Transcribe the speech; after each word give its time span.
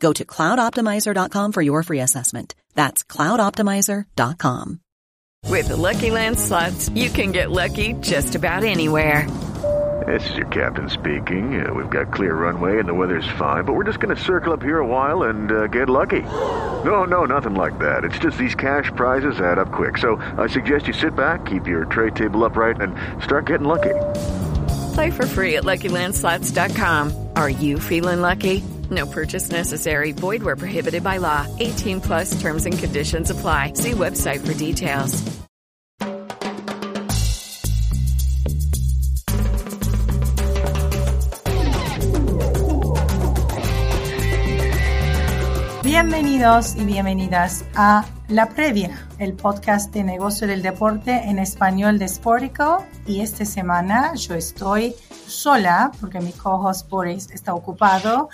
Go 0.00 0.12
to 0.12 0.24
cloudoptimizer.com 0.24 1.52
for 1.52 1.62
your 1.62 1.82
free 1.82 2.00
assessment. 2.00 2.54
That's 2.74 3.04
cloudoptimizer.com. 3.04 4.80
With 5.48 5.68
the 5.68 5.76
Lucky 5.76 6.10
Land 6.10 6.38
slots, 6.38 6.88
you 6.90 7.08
can 7.08 7.32
get 7.32 7.50
lucky 7.50 7.92
just 8.00 8.34
about 8.34 8.64
anywhere. 8.64 9.26
This 10.06 10.28
is 10.30 10.36
your 10.36 10.46
captain 10.48 10.90
speaking. 10.90 11.64
Uh, 11.64 11.72
we've 11.72 11.88
got 11.88 12.12
clear 12.12 12.34
runway 12.34 12.78
and 12.78 12.88
the 12.88 12.94
weather's 12.94 13.26
fine, 13.38 13.64
but 13.64 13.72
we're 13.72 13.84
just 13.84 13.98
going 13.98 14.14
to 14.14 14.22
circle 14.22 14.52
up 14.52 14.62
here 14.62 14.78
a 14.78 14.86
while 14.86 15.24
and 15.24 15.50
uh, 15.50 15.66
get 15.68 15.88
lucky. 15.88 16.22
No, 16.22 17.04
no, 17.04 17.24
nothing 17.24 17.54
like 17.54 17.78
that. 17.78 18.04
It's 18.04 18.18
just 18.18 18.36
these 18.36 18.54
cash 18.54 18.90
prizes 18.94 19.40
add 19.40 19.58
up 19.58 19.72
quick. 19.72 19.98
So 19.98 20.16
I 20.36 20.46
suggest 20.46 20.86
you 20.86 20.92
sit 20.92 21.16
back, 21.16 21.46
keep 21.46 21.66
your 21.66 21.86
tray 21.86 22.10
table 22.10 22.44
upright, 22.44 22.80
and 22.80 22.94
start 23.22 23.46
getting 23.46 23.66
lucky. 23.66 23.94
Play 24.94 25.10
for 25.10 25.26
free 25.26 25.56
at 25.56 25.64
LuckyLandSlots.com. 25.64 27.28
Are 27.36 27.50
you 27.50 27.78
feeling 27.80 28.20
lucky? 28.20 28.62
No 28.90 29.06
purchase 29.06 29.50
necessary. 29.50 30.12
Void 30.12 30.42
where 30.42 30.56
prohibited 30.56 31.02
by 31.02 31.16
law. 31.16 31.46
18 31.58 32.02
plus 32.02 32.38
terms 32.40 32.66
and 32.66 32.78
conditions 32.78 33.30
apply. 33.30 33.72
See 33.74 33.92
website 33.92 34.46
for 34.46 34.52
details. 34.52 35.22
Bienvenidos 45.82 46.74
y 46.76 46.84
bienvenidas 46.84 47.64
a 47.74 48.04
La 48.28 48.50
Previa, 48.50 49.08
el 49.18 49.32
podcast 49.32 49.94
de 49.94 50.04
negocio 50.04 50.46
del 50.46 50.60
deporte 50.60 51.12
en 51.12 51.38
español 51.38 51.98
de 51.98 52.06
Sportico. 52.06 52.84
Y 53.06 53.20
esta 53.20 53.46
semana 53.46 54.12
yo 54.14 54.34
estoy 54.34 54.94
sola 55.26 55.90
porque 55.98 56.20
mi 56.20 56.32
co-host 56.32 56.90
Boris 56.90 57.30
está 57.30 57.54
ocupado. 57.54 58.28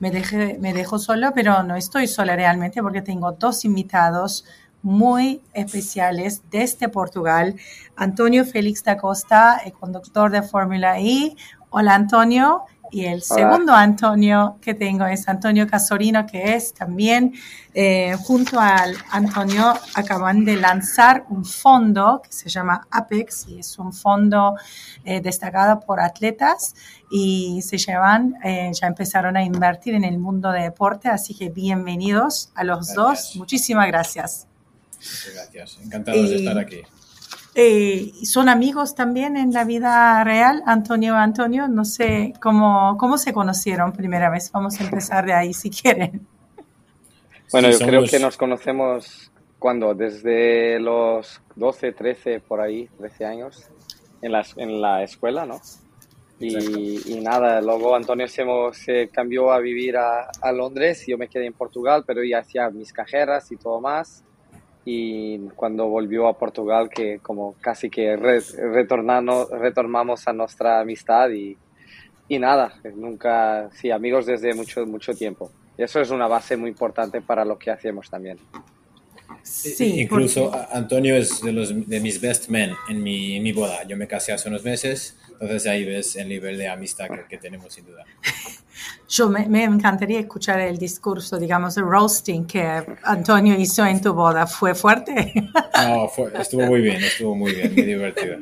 Me, 0.00 0.10
dejé, 0.10 0.58
me 0.60 0.72
dejo 0.72 0.98
solo, 0.98 1.32
pero 1.34 1.62
no 1.62 1.76
estoy 1.76 2.06
sola 2.06 2.36
realmente 2.36 2.82
porque 2.82 3.02
tengo 3.02 3.32
dos 3.32 3.64
invitados 3.64 4.44
muy 4.82 5.42
especiales 5.52 6.42
desde 6.50 6.88
Portugal. 6.88 7.56
Antonio 7.96 8.44
Félix 8.44 8.84
da 8.84 8.96
Costa, 8.96 9.60
el 9.64 9.72
conductor 9.72 10.30
de 10.30 10.42
Fórmula 10.42 11.00
E. 11.00 11.34
Hola 11.70 11.94
Antonio. 11.94 12.62
Y 12.90 13.04
el 13.04 13.22
segundo 13.22 13.72
Antonio 13.72 14.58
que 14.60 14.74
tengo 14.74 15.04
es 15.06 15.28
Antonio 15.28 15.66
Casorino, 15.66 16.26
que 16.26 16.54
es 16.54 16.72
también, 16.72 17.34
eh, 17.74 18.16
junto 18.22 18.60
al 18.60 18.96
Antonio, 19.10 19.74
acaban 19.94 20.44
de 20.44 20.56
lanzar 20.56 21.24
un 21.28 21.44
fondo 21.44 22.22
que 22.22 22.32
se 22.32 22.48
llama 22.48 22.86
Apex 22.90 23.48
y 23.48 23.58
es 23.58 23.78
un 23.78 23.92
fondo 23.92 24.56
eh, 25.04 25.20
destacado 25.20 25.80
por 25.80 26.00
atletas 26.00 26.74
y 27.10 27.60
se 27.62 27.78
llevan, 27.78 28.36
eh, 28.44 28.70
ya 28.72 28.86
empezaron 28.86 29.36
a 29.36 29.42
invertir 29.42 29.94
en 29.94 30.04
el 30.04 30.18
mundo 30.18 30.50
de 30.50 30.62
deporte, 30.62 31.08
así 31.08 31.34
que 31.34 31.48
bienvenidos 31.50 32.50
a 32.54 32.64
los 32.64 32.78
Gracias. 32.78 32.96
dos. 32.96 33.36
Muchísimas 33.36 33.86
gracias. 33.88 34.46
Muchas 34.96 35.34
gracias. 35.34 35.78
Encantados 35.84 36.30
de 36.30 36.36
estar 36.36 36.58
aquí. 36.58 36.82
Eh, 37.58 38.12
¿Son 38.22 38.50
amigos 38.50 38.94
también 38.94 39.38
en 39.38 39.50
la 39.50 39.64
vida 39.64 40.22
real, 40.24 40.62
Antonio 40.66 41.14
Antonio? 41.14 41.68
No 41.68 41.86
sé 41.86 42.34
cómo, 42.38 42.98
cómo 42.98 43.16
se 43.16 43.32
conocieron 43.32 43.92
primera 43.92 44.28
vez. 44.28 44.52
Vamos 44.52 44.78
a 44.78 44.84
empezar 44.84 45.24
de 45.24 45.32
ahí 45.32 45.54
si 45.54 45.70
quieren. 45.70 46.26
Bueno, 47.50 47.72
Sí, 47.72 47.80
yo 47.80 47.86
creo 47.86 48.04
que 48.04 48.18
nos 48.18 48.36
conocemos 48.36 49.32
cuando, 49.58 49.94
desde 49.94 50.78
los 50.78 51.40
12, 51.54 51.92
13, 51.92 52.40
por 52.40 52.60
ahí, 52.60 52.90
13 52.98 53.24
años, 53.24 53.70
en 54.20 54.32
la, 54.32 54.44
en 54.56 54.82
la 54.82 55.02
escuela, 55.02 55.46
¿no? 55.46 55.58
Y, 56.38 57.10
y 57.10 57.20
nada, 57.20 57.62
luego 57.62 57.96
Antonio 57.96 58.28
se, 58.28 58.44
se 58.72 59.08
cambió 59.08 59.50
a 59.50 59.60
vivir 59.60 59.96
a, 59.96 60.28
a 60.42 60.52
Londres 60.52 61.08
y 61.08 61.12
yo 61.12 61.16
me 61.16 61.28
quedé 61.28 61.46
en 61.46 61.54
Portugal, 61.54 62.04
pero 62.06 62.22
ya 62.22 62.40
hacía 62.40 62.68
mis 62.68 62.92
cajeras 62.92 63.50
y 63.50 63.56
todo 63.56 63.80
más. 63.80 64.22
Y 64.88 65.38
cuando 65.56 65.88
volvió 65.88 66.28
a 66.28 66.38
Portugal, 66.38 66.88
que 66.88 67.18
como 67.18 67.54
casi 67.60 67.90
que 67.90 68.16
re- 68.16 68.40
retornamos 69.60 70.28
a 70.28 70.32
nuestra 70.32 70.78
amistad 70.80 71.30
y, 71.30 71.56
y 72.28 72.38
nada, 72.38 72.72
nunca, 72.94 73.68
sí, 73.74 73.90
amigos 73.90 74.26
desde 74.26 74.54
mucho, 74.54 74.86
mucho 74.86 75.12
tiempo. 75.12 75.50
Y 75.76 75.82
eso 75.82 76.00
es 76.00 76.10
una 76.10 76.28
base 76.28 76.56
muy 76.56 76.70
importante 76.70 77.20
para 77.20 77.44
lo 77.44 77.58
que 77.58 77.70
hacemos 77.72 78.08
también. 78.08 78.38
Sí, 79.42 80.00
Incluso 80.02 80.50
porque- 80.52 80.66
Antonio 80.72 81.16
es 81.16 81.40
de, 81.42 81.52
los, 81.52 81.88
de 81.88 82.00
mis 82.00 82.20
best 82.20 82.48
men 82.48 82.70
en 82.88 83.02
mi, 83.02 83.36
en 83.36 83.42
mi 83.42 83.52
boda. 83.52 83.82
Yo 83.88 83.96
me 83.96 84.06
casé 84.06 84.32
hace 84.32 84.48
unos 84.48 84.62
meses, 84.64 85.16
entonces 85.40 85.66
ahí 85.66 85.84
ves 85.84 86.16
el 86.16 86.28
nivel 86.28 86.58
de 86.58 86.68
amistad 86.68 87.06
que, 87.08 87.24
que 87.28 87.38
tenemos 87.38 87.72
sin 87.74 87.86
duda. 87.86 88.04
yo 89.08 89.28
me, 89.28 89.46
me 89.48 89.64
encantaría 89.64 90.20
escuchar 90.20 90.60
el 90.60 90.78
discurso, 90.78 91.38
digamos, 91.38 91.76
el 91.76 91.84
roasting 91.84 92.44
que 92.46 92.84
Antonio 93.04 93.54
hizo 93.58 93.84
en 93.86 94.00
tu 94.00 94.12
boda. 94.12 94.46
¿Fue 94.46 94.74
fuerte? 94.74 95.32
No, 95.76 96.08
fue- 96.08 96.32
estuvo 96.40 96.64
muy 96.66 96.80
bien, 96.80 97.02
estuvo 97.04 97.34
muy 97.34 97.52
bien, 97.54 97.74
muy 97.74 97.82
divertido. 97.84 98.38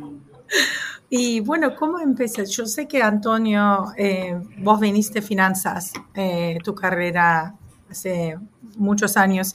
Y 1.10 1.40
bueno, 1.40 1.74
¿cómo 1.76 1.98
empecé? 2.00 2.46
Yo 2.46 2.66
sé 2.66 2.86
que 2.88 3.02
Antonio, 3.02 3.86
eh, 3.96 4.36
vos 4.58 4.80
viniste 4.80 5.20
finanzas, 5.20 5.92
eh, 6.14 6.58
tu 6.62 6.74
carrera 6.74 7.54
hace 7.90 8.36
muchos 8.76 9.16
años 9.16 9.54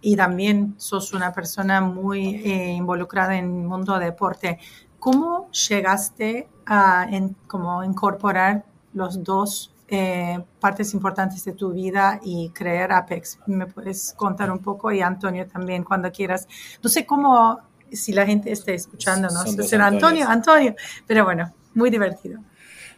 y 0.00 0.16
también 0.16 0.74
sos 0.76 1.12
una 1.12 1.32
persona 1.32 1.80
muy 1.80 2.36
eh, 2.44 2.72
involucrada 2.72 3.36
en 3.36 3.44
el 3.44 3.50
mundo 3.68 3.98
de 3.98 4.06
deporte. 4.06 4.58
¿Cómo 5.00 5.50
llegaste 5.52 6.48
a 6.66 7.08
en- 7.10 7.36
como 7.48 7.82
incorporar 7.84 8.64
los 8.94 9.24
dos 9.24 9.74
eh, 9.88 10.38
partes 10.60 10.94
importantes 10.94 11.44
de 11.44 11.52
tu 11.52 11.72
vida 11.72 12.20
y 12.22 12.50
crear 12.50 12.92
Apex? 12.92 13.40
¿Me 13.46 13.66
puedes 13.66 14.12
contar 14.16 14.50
un 14.52 14.60
poco? 14.60 14.92
Y 14.92 15.00
Antonio 15.00 15.48
también, 15.48 15.82
cuando 15.84 16.12
quieras. 16.12 16.46
No 16.82 16.88
sé 16.90 17.06
cómo, 17.06 17.58
si 17.90 18.12
la 18.12 18.24
gente 18.26 18.52
está 18.52 18.72
escuchando, 18.72 19.28
no 19.30 19.44
Son 19.44 19.56
sé, 19.56 19.62
dos 19.62 19.70
será 19.70 19.86
Antonio. 19.88 20.28
Antonio, 20.28 20.76
pero 21.08 21.24
bueno, 21.24 21.52
muy 21.74 21.90
divertido. 21.90 22.40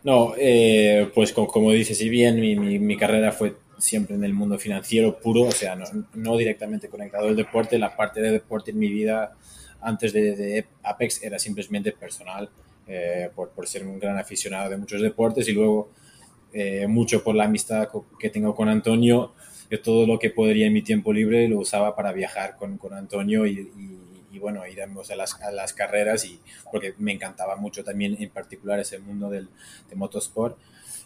No, 0.05 0.35
eh, 0.37 1.11
pues 1.15 1.33
co- 1.33 1.47
como 1.47 1.71
dices, 1.73 1.97
si 1.99 2.09
bien 2.09 2.41
mi, 2.41 2.57
mi, 2.57 2.79
mi 2.79 2.97
carrera 2.97 3.33
fue 3.33 3.57
siempre 3.79 4.15
en 4.17 4.25
el 4.25 4.35
mundo 4.35 4.59
financiero 4.59 5.19
puro, 5.19 5.43
o 5.43 5.51
sea, 5.53 5.77
no, 5.77 5.85
no 6.15 6.37
directamente 6.37 6.89
conectado 6.89 7.29
al 7.29 7.37
deporte, 7.37 7.79
la 7.79 7.97
parte 7.97 8.21
de 8.21 8.31
deporte 8.33 8.71
en 8.73 8.79
mi 8.79 8.89
vida 8.89 9.37
antes 9.83 10.13
de, 10.13 10.37
de 10.37 10.67
Apex 10.83 11.23
era 11.23 11.39
simplemente 11.39 11.93
personal, 11.93 12.49
eh, 12.87 13.31
por, 13.35 13.51
por 13.51 13.67
ser 13.69 13.87
un 13.87 13.99
gran 13.99 14.19
aficionado 14.19 14.71
de 14.71 14.77
muchos 14.77 15.01
deportes 15.03 15.49
y 15.49 15.53
luego 15.53 15.91
eh, 16.53 16.87
mucho 16.87 17.23
por 17.25 17.35
la 17.35 17.45
amistad 17.45 17.89
que 18.19 18.31
tengo 18.31 18.55
con 18.55 18.69
Antonio, 18.69 19.33
yo 19.71 19.81
todo 19.81 20.07
lo 20.07 20.19
que 20.19 20.31
podría 20.31 20.67
en 20.67 20.73
mi 20.73 20.83
tiempo 20.83 21.13
libre 21.13 21.49
lo 21.49 21.59
usaba 21.59 21.97
para 21.97 22.13
viajar 22.13 22.57
con, 22.57 22.77
con 22.79 22.93
Antonio 22.95 23.47
y, 23.47 23.53
y- 23.77 23.99
y, 24.35 24.39
bueno, 24.39 24.67
iremos 24.67 25.11
a 25.11 25.15
las, 25.17 25.39
a 25.43 25.51
las 25.53 25.75
carreras 25.75 26.25
y 26.25 26.41
porque 26.71 26.95
me 26.97 27.13
encantaba 27.13 27.55
mucho 27.57 27.85
también 27.85 28.17
en 28.19 28.31
particular 28.31 28.81
ese 28.81 28.99
mundo 28.99 29.29
del, 29.29 29.51
de 29.91 29.95
motorsport. 29.95 30.57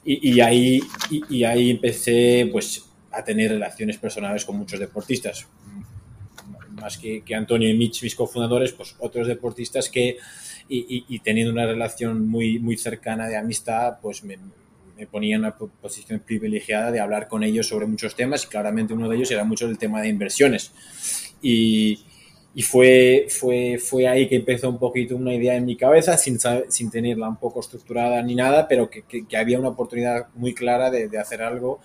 Y, 0.05 0.31
y 0.35 0.41
ahí, 0.41 0.81
y 1.29 1.43
ahí 1.43 1.71
empecé 1.73 2.49
pues 2.53 2.85
a 3.11 3.25
tener 3.25 3.51
relaciones 3.51 3.97
personales 3.99 4.45
con 4.45 4.57
muchos 4.57 4.79
deportistas. 4.79 5.45
Más 6.81 6.99
que, 6.99 7.23
que 7.23 7.35
Antonio 7.35 7.69
y 7.69 7.75
Mitch, 7.75 8.03
mis 8.03 8.15
cofundadores, 8.15 8.73
pues 8.73 8.95
otros 8.99 9.27
deportistas 9.29 9.89
que, 9.89 10.19
y, 10.69 10.79
y- 10.97 11.05
y 11.09 11.19
teniendo 11.21 11.53
una 11.53 11.67
relación 11.67 12.27
muy, 12.29 12.59
muy 12.59 12.77
cercana 12.77 13.29
de 13.29 13.37
amistad, 13.37 13.99
pues 14.03 14.23
me, 14.25 14.39
me 14.97 15.07
ponía 15.07 15.37
en 15.37 15.43
una 15.43 15.57
po- 15.57 15.69
posición 15.81 16.21
privilegiada 16.21 16.91
de 16.93 17.01
hablar 17.01 17.29
con 17.29 17.43
ellos 17.45 17.69
sobre 17.69 17.87
muchos 17.87 18.15
temas 18.17 18.45
y 18.45 18.49
claramente 18.49 18.95
uno 18.95 19.09
de 19.09 19.17
ellos 19.17 19.31
era 19.31 19.45
mucho 19.45 19.67
el 19.67 19.79
tema 19.79 20.01
de 20.03 20.09
inversiones. 20.09 20.73
Y, 21.43 22.05
y 22.55 22.63
fue, 22.63 23.27
fue, 23.29 23.79
fue 23.79 24.09
ahí 24.09 24.29
que 24.29 24.37
empezó 24.37 24.69
un 24.71 24.79
poquito 24.79 25.17
una 25.17 25.35
idea 25.35 25.57
en 25.57 25.65
mi 25.67 25.77
cabeza, 25.77 26.17
sin, 26.17 26.39
sin 26.69 26.91
tenerla 26.91 27.29
un 27.29 27.37
poco 27.37 27.61
estructurada 27.61 28.23
ni 28.23 28.35
nada, 28.35 28.67
pero 28.69 28.89
que, 28.91 29.03
que, 29.03 29.37
había 29.37 29.59
una 29.59 29.69
oportunidad 29.71 30.29
muy 30.35 30.55
clara 30.55 30.91
de, 30.91 31.09
de 31.09 31.19
hacer 31.19 31.43
algo, 31.43 31.81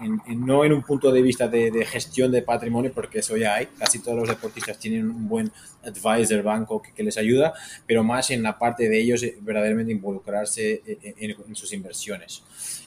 en, 0.00 0.46
no 0.46 0.64
en 0.64 0.72
un 0.72 0.82
punto 0.82 1.10
de 1.10 1.22
vista 1.22 1.48
de, 1.48 1.70
de, 1.70 1.84
gestión 1.84 2.30
de 2.30 2.42
patrimonio, 2.42 2.92
porque 2.94 3.20
eso 3.20 3.36
ya 3.36 3.54
hay, 3.54 3.66
casi 3.78 4.00
todos 4.00 4.18
los 4.18 4.28
deportistas 4.28 4.78
tienen 4.78 5.10
un 5.10 5.28
buen 5.28 5.50
advisor, 5.84 6.42
banco 6.42 6.82
que, 6.82 6.92
que 6.92 7.02
les 7.02 7.16
ayuda, 7.18 7.52
pero 7.86 8.04
más 8.04 8.30
en 8.30 8.42
la 8.42 8.58
parte 8.58 8.88
de 8.88 9.00
ellos 9.00 9.22
eh, 9.22 9.36
verdaderamente 9.40 9.92
involucrarse 9.92 10.82
en, 10.86 11.30
en, 11.30 11.36
en 11.48 11.56
sus 11.56 11.72
inversiones. 11.72 12.42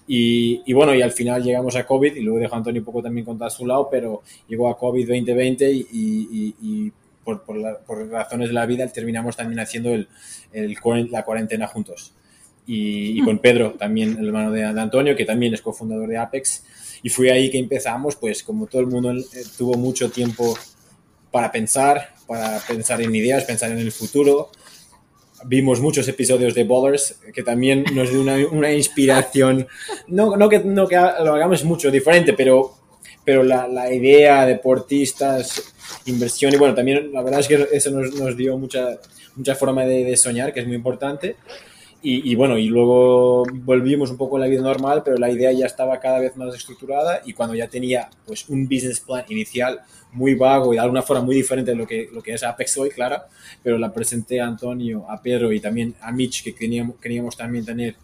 Y, 0.07 0.61
y, 0.65 0.73
bueno, 0.73 0.93
y 0.95 1.01
al 1.01 1.11
final 1.11 1.43
llegamos 1.43 1.75
a 1.75 1.85
COVID, 1.85 2.15
y 2.15 2.21
luego 2.21 2.39
dejo 2.39 2.55
a 2.55 2.57
Antonio 2.57 2.81
un 2.81 2.85
poco 2.85 3.01
también 3.01 3.25
contar 3.25 3.51
su 3.51 3.65
lado, 3.65 3.87
pero 3.89 4.23
llegó 4.47 4.69
a 4.69 4.77
COVID 4.77 5.07
2020 5.07 5.71
y, 5.71 5.87
y, 5.91 6.55
y 6.61 6.91
por, 7.23 7.43
por, 7.43 7.57
la, 7.57 7.77
por, 7.79 8.09
razones 8.09 8.49
de 8.49 8.53
la 8.53 8.65
vida 8.65 8.87
terminamos 8.87 9.37
también 9.37 9.59
haciendo 9.59 9.93
el, 9.93 10.07
el, 10.51 10.77
la 11.11 11.23
cuarentena 11.23 11.67
juntos. 11.67 12.13
Y, 12.65 13.19
y, 13.19 13.23
con 13.23 13.39
Pedro, 13.39 13.73
también 13.73 14.17
el 14.17 14.27
hermano 14.27 14.51
de, 14.51 14.61
de, 14.61 14.81
Antonio, 14.81 15.15
que 15.15 15.25
también 15.25 15.53
es 15.53 15.61
cofundador 15.61 16.09
de 16.09 16.17
Apex. 16.17 16.63
Y 17.03 17.09
fue 17.09 17.31
ahí 17.31 17.49
que 17.49 17.57
empezamos, 17.57 18.15
pues 18.15 18.43
como 18.43 18.67
todo 18.67 18.81
el 18.81 18.87
mundo 18.87 19.11
eh, 19.11 19.43
tuvo 19.57 19.75
mucho 19.75 20.09
tiempo 20.11 20.57
para 21.31 21.51
pensar, 21.51 22.13
para 22.27 22.59
pensar 22.59 23.01
en 23.01 23.13
ideas, 23.15 23.45
pensar 23.45 23.71
en 23.71 23.79
el 23.79 23.91
futuro. 23.91 24.51
Vimos 25.45 25.81
muchos 25.81 26.07
episodios 26.07 26.53
de 26.53 26.63
Ballers 26.63 27.15
que 27.33 27.41
también 27.41 27.83
nos 27.93 28.11
dio 28.11 28.21
una, 28.21 28.35
una 28.51 28.71
inspiración. 28.71 29.67
No, 30.07 30.35
no, 30.37 30.49
que, 30.49 30.59
no 30.59 30.87
que 30.87 30.95
lo 30.95 31.33
hagamos 31.33 31.63
mucho 31.63 31.89
diferente, 31.89 32.33
pero, 32.33 32.75
pero 33.25 33.41
la, 33.41 33.67
la 33.67 33.91
idea, 33.91 34.45
deportistas, 34.45 35.73
inversión 36.05 36.53
y 36.53 36.57
bueno, 36.57 36.75
también 36.75 37.11
la 37.11 37.23
verdad 37.23 37.39
es 37.39 37.47
que 37.47 37.67
eso 37.71 37.89
nos, 37.89 38.13
nos 38.13 38.37
dio 38.37 38.57
mucha, 38.57 38.99
mucha 39.35 39.55
forma 39.55 39.83
de, 39.85 40.03
de, 40.03 40.17
soñar, 40.17 40.53
que 40.53 40.59
es 40.59 40.67
muy 40.67 40.75
importante. 40.75 41.37
Y, 42.03 42.33
bueno, 42.33 42.57
y 42.57 42.65
luego 42.65 43.43
volvimos 43.63 44.09
un 44.09 44.17
poco 44.17 44.37
a 44.37 44.39
la 44.39 44.47
vida 44.47 44.61
normal, 44.61 45.03
pero 45.05 45.17
la 45.17 45.29
idea 45.29 45.51
ya 45.51 45.67
estaba 45.67 45.99
cada 45.99 46.17
vez 46.19 46.35
más 46.35 46.55
estructurada 46.55 47.21
y 47.25 47.33
cuando 47.33 47.53
ya 47.53 47.67
tenía 47.67 48.09
pues 48.25 48.49
un 48.49 48.63
business 48.63 48.99
plan 48.99 49.23
inicial 49.29 49.81
muy 50.11 50.33
vago 50.33 50.73
y 50.73 50.77
de 50.77 50.81
alguna 50.81 51.03
forma 51.03 51.23
muy 51.23 51.35
diferente 51.35 51.71
de 51.71 51.77
lo 51.77 51.85
que, 51.85 52.09
lo 52.11 52.23
que 52.23 52.33
es 52.33 52.41
Apex 52.41 52.75
hoy, 52.79 52.89
claro, 52.89 53.21
pero 53.61 53.77
la 53.77 53.93
presenté 53.93 54.41
a 54.41 54.47
Antonio, 54.47 55.05
a 55.07 55.21
Pedro 55.21 55.51
y 55.51 55.59
también 55.59 55.93
a 56.01 56.11
Mitch, 56.11 56.43
que 56.43 56.55
queríamos, 56.55 56.95
queríamos 56.99 57.37
también 57.37 57.65
tener 57.65 57.95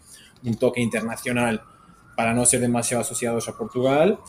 un 0.44 0.54
toque 0.54 0.80
internacional 0.80 1.60
para 2.16 2.32
no 2.32 2.46
ser 2.46 2.60
demasiado 2.60 3.00
asociados 3.00 3.48
a 3.48 3.58
Portugal 3.58 4.20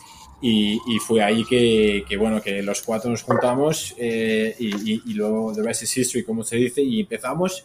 y, 0.42 0.78
fue 1.06 1.22
ahí 1.22 1.44
que, 1.44 2.04
que, 2.08 2.16
bueno, 2.16 2.40
que 2.40 2.62
los 2.62 2.82
cuatro 2.82 3.10
nos 3.10 3.22
juntamos 3.22 3.94
eh, 3.98 4.56
y, 4.58 4.94
y, 4.94 5.02
y, 5.06 5.12
luego 5.12 5.52
the 5.54 5.62
rest 5.62 5.82
is 5.82 5.96
history, 5.96 6.24
como 6.24 6.42
se 6.42 6.56
dice, 6.56 6.82
y 6.82 7.00
empezamos 7.00 7.64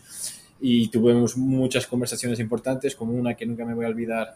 y 0.59 0.87
tuvimos 0.87 1.37
muchas 1.37 1.87
conversaciones 1.87 2.39
importantes, 2.39 2.95
como 2.95 3.13
una 3.13 3.35
que 3.35 3.45
nunca 3.45 3.65
me 3.65 3.73
voy 3.73 3.85
a 3.85 3.89
olvidar, 3.89 4.35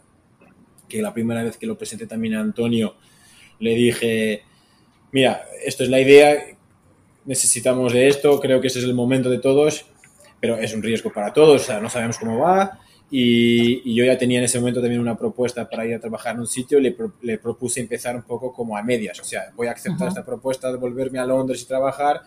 que 0.88 1.00
la 1.02 1.14
primera 1.14 1.42
vez 1.42 1.56
que 1.56 1.66
lo 1.66 1.78
presenté 1.78 2.06
también 2.06 2.34
a 2.34 2.40
Antonio, 2.40 2.96
le 3.58 3.74
dije, 3.74 4.42
mira, 5.12 5.44
esto 5.64 5.84
es 5.84 5.90
la 5.90 6.00
idea, 6.00 6.36
necesitamos 7.24 7.92
de 7.92 8.08
esto, 8.08 8.40
creo 8.40 8.60
que 8.60 8.66
ese 8.66 8.80
es 8.80 8.84
el 8.84 8.94
momento 8.94 9.30
de 9.30 9.38
todos, 9.38 9.86
pero 10.40 10.56
es 10.56 10.74
un 10.74 10.82
riesgo 10.82 11.12
para 11.12 11.32
todos, 11.32 11.62
o 11.62 11.64
sea, 11.64 11.80
no 11.80 11.90
sabemos 11.90 12.18
cómo 12.18 12.38
va, 12.38 12.80
y, 13.10 13.90
y, 13.90 13.94
yo 13.94 14.04
ya 14.04 14.16
tenía 14.16 14.38
en 14.38 14.44
ese 14.44 14.60
momento 14.60 14.80
también 14.80 15.00
una 15.00 15.18
propuesta 15.18 15.68
para 15.68 15.84
ir 15.84 15.94
a 15.94 16.00
trabajar 16.00 16.34
en 16.34 16.42
un 16.42 16.46
sitio 16.46 16.78
y 16.78 16.82
le, 16.82 16.92
pro, 16.92 17.12
le 17.22 17.38
propuse 17.38 17.80
empezar 17.80 18.14
un 18.14 18.22
poco 18.22 18.52
como 18.52 18.76
a 18.76 18.84
medias. 18.84 19.18
O 19.18 19.24
sea, 19.24 19.50
voy 19.56 19.66
a 19.66 19.72
aceptar 19.72 20.02
uh 20.02 20.04
-huh. 20.04 20.08
esta 20.08 20.24
propuesta 20.24 20.70
de 20.70 20.78
volverme 20.78 21.18
a 21.18 21.26
Londres 21.26 21.60
y 21.60 21.66
trabajar 21.66 22.22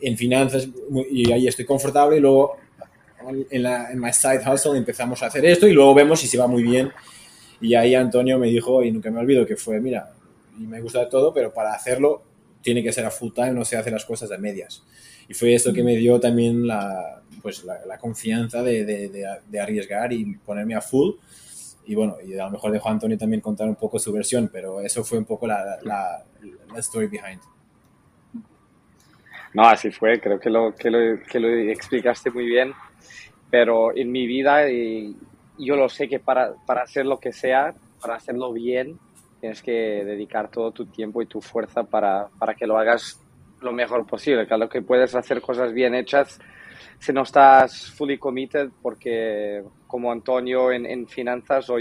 en 0.00 0.16
finanzas 0.16 0.68
y 1.10 1.30
ahí 1.30 1.46
estoy 1.46 1.66
confortable 1.66 2.16
y 2.16 2.20
luego 2.20 2.56
en, 3.50 3.62
la, 3.62 3.90
en 3.90 4.00
my 4.00 4.12
side 4.12 4.40
hustle 4.50 4.76
empezamos 4.76 5.22
a 5.22 5.26
hacer 5.26 5.44
esto 5.44 5.66
y 5.66 5.72
luego 5.72 5.94
vemos 5.94 6.20
si 6.20 6.26
se 6.26 6.38
va 6.38 6.46
muy 6.46 6.62
bien. 6.62 6.90
Y 7.60 7.74
ahí 7.74 7.94
Antonio 7.94 8.38
me 8.38 8.48
dijo, 8.48 8.82
y 8.82 8.92
nunca 8.92 9.10
me 9.10 9.20
olvido, 9.20 9.46
que 9.46 9.56
fue, 9.56 9.80
mira, 9.80 10.12
y 10.58 10.66
me 10.66 10.80
gusta 10.80 11.08
todo, 11.08 11.32
pero 11.32 11.52
para 11.52 11.72
hacerlo 11.72 12.22
tiene 12.60 12.82
que 12.82 12.92
ser 12.92 13.04
a 13.04 13.10
full 13.10 13.32
time, 13.32 13.52
no 13.52 13.64
se 13.64 13.76
hace 13.76 13.90
las 13.90 14.04
cosas 14.04 14.30
a 14.32 14.38
medias. 14.38 14.82
Y 15.28 15.34
fue 15.34 15.54
esto 15.54 15.72
que 15.72 15.82
me 15.82 15.96
dio 15.96 16.20
también 16.20 16.66
la, 16.66 17.22
pues 17.42 17.64
la, 17.64 17.84
la 17.86 17.98
confianza 17.98 18.62
de, 18.62 18.84
de, 18.84 19.08
de, 19.08 19.26
de, 19.46 19.60
arriesgar 19.60 20.12
y 20.12 20.36
ponerme 20.36 20.74
a 20.74 20.80
full. 20.80 21.14
Y 21.86 21.94
bueno, 21.94 22.16
y 22.24 22.34
a 22.34 22.44
lo 22.44 22.50
mejor 22.50 22.72
dejo 22.72 22.88
a 22.88 22.92
Antonio 22.92 23.16
también 23.16 23.40
contar 23.40 23.68
un 23.68 23.76
poco 23.76 23.98
su 23.98 24.12
versión, 24.12 24.50
pero 24.52 24.80
eso 24.80 25.04
fue 25.04 25.18
un 25.18 25.24
poco 25.24 25.46
la, 25.46 25.78
la, 25.82 26.24
la 26.72 26.78
story 26.80 27.06
behind. 27.06 27.40
No, 29.54 29.62
así 29.62 29.90
fue, 29.90 30.20
creo 30.20 30.38
que 30.38 30.50
lo, 30.50 30.74
que 30.74 30.90
lo, 30.90 31.22
que 31.22 31.40
lo 31.40 31.48
explicaste 31.48 32.30
muy 32.30 32.46
bien, 32.46 32.72
pero 33.50 33.96
en 33.96 34.10
mi 34.10 34.26
vida 34.26 34.68
y 34.70 35.16
yo 35.58 35.76
lo 35.76 35.88
sé 35.88 36.08
que 36.08 36.18
para, 36.18 36.54
para 36.66 36.82
hacer 36.82 37.06
lo 37.06 37.18
que 37.18 37.32
sea, 37.32 37.74
para 38.00 38.16
hacerlo 38.16 38.52
bien, 38.52 38.98
tienes 39.40 39.62
que 39.62 40.04
dedicar 40.04 40.50
todo 40.50 40.72
tu 40.72 40.86
tiempo 40.86 41.22
y 41.22 41.26
tu 41.26 41.40
fuerza 41.40 41.84
para, 41.84 42.28
para 42.38 42.54
que 42.54 42.66
lo 42.66 42.78
hagas 42.78 43.20
lo 43.60 43.72
mejor 43.72 44.06
posible. 44.06 44.46
Claro 44.46 44.68
que 44.68 44.82
puedes 44.82 45.14
hacer 45.14 45.40
cosas 45.40 45.72
bien 45.72 45.94
hechas 45.94 46.38
si 46.98 47.12
no 47.12 47.22
estás 47.22 47.90
fully 47.90 48.18
committed, 48.18 48.70
porque 48.82 49.62
como 49.86 50.10
Antonio 50.10 50.72
en, 50.72 50.86
en 50.86 51.06
finanzas 51.06 51.68
o, 51.70 51.76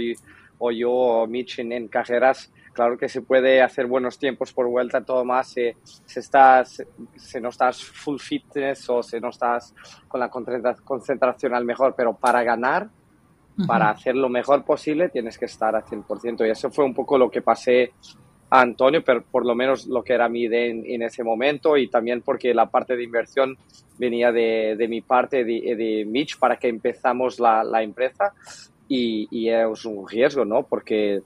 o 0.59 0.71
yo 0.71 0.91
o 0.91 1.27
Mitch 1.27 1.59
en, 1.59 1.71
en, 1.71 1.87
cajeras, 1.87 2.51
claro 2.75 2.97
que 2.97 3.09
se 3.09 3.21
puede 3.21 3.61
hacer 3.61 3.87
buenos 3.87 4.19
tiempos 4.19 4.53
por 4.53 4.67
vuelta, 4.67 5.01
todo 5.01 5.23
más 5.23 5.47
si, 5.47 5.71
si, 6.05 6.19
estás, 6.19 6.83
si 7.15 7.39
no 7.39 7.49
estás 7.49 7.83
full 7.83 8.19
fitness 8.19 8.89
o 8.89 9.01
si 9.01 9.19
no 9.19 9.29
estás 9.29 9.73
con 10.07 10.19
la 10.19 10.29
concentración 10.29 11.55
al 11.55 11.65
mejor, 11.65 11.95
pero 11.95 12.13
para 12.13 12.43
ganar, 12.43 12.83
uh 12.83 13.61
-huh. 13.61 13.65
para 13.65 13.89
hacer 13.89 14.15
lo 14.15 14.29
mejor 14.29 14.63
posible, 14.63 15.09
tienes 15.09 15.37
que 15.37 15.45
estar 15.45 15.75
al 15.75 15.85
100%. 15.85 16.45
Y 16.45 16.51
eso 16.51 16.69
fue 16.69 16.85
un 16.85 16.93
poco 16.93 17.17
lo 17.17 17.31
que 17.31 17.41
pasé 17.41 17.93
a 18.49 18.61
Antonio, 18.61 19.03
pero 19.03 19.23
por 19.23 19.45
lo 19.45 19.55
menos 19.55 19.87
lo 19.87 20.03
que 20.03 20.13
era 20.13 20.29
mi 20.29 20.43
idea 20.43 20.65
en, 20.65 20.83
en, 20.85 21.01
ese 21.01 21.23
momento 21.23 21.77
y 21.77 21.87
también 21.87 22.21
porque 22.21 22.53
la 22.53 22.69
parte 22.69 22.95
de 22.95 23.03
inversión 23.03 23.57
venía 23.97 24.31
de, 24.31 24.75
de 24.77 24.87
mi 24.87 25.01
parte, 25.01 25.43
de, 25.43 25.75
de, 25.75 26.05
Mitch, 26.05 26.37
para 26.37 26.57
que 26.57 26.67
empezamos 26.67 27.39
la, 27.39 27.63
la 27.63 27.81
empresa 27.81 28.33
y, 28.87 29.27
y, 29.31 29.49
es 29.49 29.85
un 29.85 30.07
riesgo, 30.07 30.45
¿no? 30.45 30.63
Porque 30.63 31.23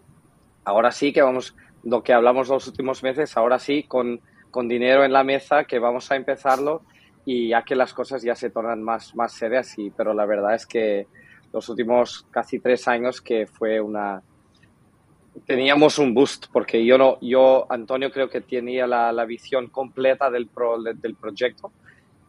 ahora 0.70 0.92
sí 0.92 1.12
que 1.12 1.22
vamos, 1.22 1.56
lo 1.84 2.04
que 2.04 2.14
hablamos 2.14 2.48
los 2.48 2.68
últimos 2.68 3.04
meses, 3.04 3.36
ahora 3.36 3.60
sí, 3.60 3.84
con, 3.84 4.22
con 4.52 4.68
dinero 4.68 5.04
en 5.04 5.12
la 5.12 5.24
mesa, 5.24 5.66
que 5.66 5.80
vamos 5.80 6.12
a 6.12 6.16
empezarlo 6.16 6.84
y 7.26 7.50
ya 7.50 7.64
que 7.64 7.76
las 7.76 7.94
cosas 7.94 8.22
ya 8.24 8.36
se 8.36 8.50
tornan 8.50 8.82
más, 8.82 9.16
más 9.16 9.34
serias, 9.34 9.78
y, 9.78 9.90
pero 9.90 10.14
la 10.14 10.26
verdad 10.26 10.56
es 10.56 10.66
que 10.66 11.08
los 11.52 11.68
últimos 11.70 12.26
casi 12.32 12.60
tres 12.60 12.88
años 12.88 13.22
que 13.22 13.48
fue 13.48 13.80
una 13.82 14.22
teníamos 15.46 15.98
un 16.00 16.14
boost 16.14 16.48
porque 16.52 16.84
yo 16.86 16.98
no 16.98 17.18
yo 17.22 17.66
Antonio 17.70 18.12
creo 18.12 18.30
que 18.30 18.42
tenía 18.42 18.86
la, 18.86 19.12
la 19.12 19.26
visión 19.26 19.68
completa 19.68 20.30
del 20.30 20.48
pro, 20.48 20.82
del 20.82 21.16
proyecto 21.16 21.72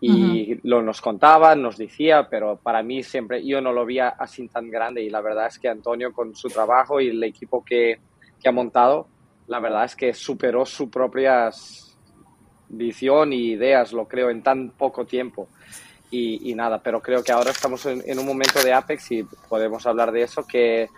y 0.01 0.11
uh 0.11 0.57
-huh. 0.57 0.61
lo 0.63 0.83
nos 0.83 1.01
contaba 1.01 1.55
nos 1.55 1.77
decía 1.77 2.29
pero 2.31 2.57
para 2.57 2.83
mí 2.83 3.03
siempre 3.03 3.45
yo 3.45 3.61
no 3.61 3.73
lo 3.73 3.85
veía 3.85 4.11
así 4.11 4.49
tan 4.49 4.71
grande 4.71 5.03
y 5.03 5.11
la 5.11 5.21
verdad 5.21 5.49
es 5.49 5.59
que 5.59 5.69
Antonio 5.69 6.13
con 6.13 6.35
su 6.35 6.49
trabajo 6.49 7.01
y 7.01 7.09
el 7.09 7.23
equipo 7.25 7.65
que, 7.65 7.99
que 8.41 8.49
ha 8.49 8.53
montado 8.53 9.07
la 9.47 9.61
verdad 9.61 9.85
es 9.85 9.97
que 9.97 10.15
superó 10.15 10.65
su 10.65 10.91
propia 10.91 11.51
visión 12.69 13.33
y 13.33 13.53
ideas 13.53 13.93
lo 13.93 14.07
creo 14.07 14.31
en 14.31 14.43
tan 14.43 14.71
poco 14.71 15.05
tiempo 15.05 15.49
y, 16.11 16.51
y 16.51 16.55
nada 16.55 16.83
pero 16.83 17.01
creo 17.01 17.23
que 17.23 17.33
ahora 17.33 17.51
estamos 17.51 17.85
en, 17.87 18.03
en 18.07 18.19
un 18.19 18.27
momento 18.27 18.63
de 18.63 18.73
Apex 18.73 19.13
y 19.13 19.25
podemos 19.49 19.87
hablar 19.87 20.13
de 20.13 20.23
eso 20.23 20.47
que 20.47 20.89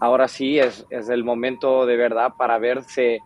ahora 0.00 0.28
sí 0.28 0.58
es, 0.58 0.86
es, 0.90 1.08
el 1.08 1.24
momento 1.24 1.86
de 1.86 1.96
verdad 1.96 2.32
para 2.36 2.58
ver 2.58 2.82
si 2.84 3.18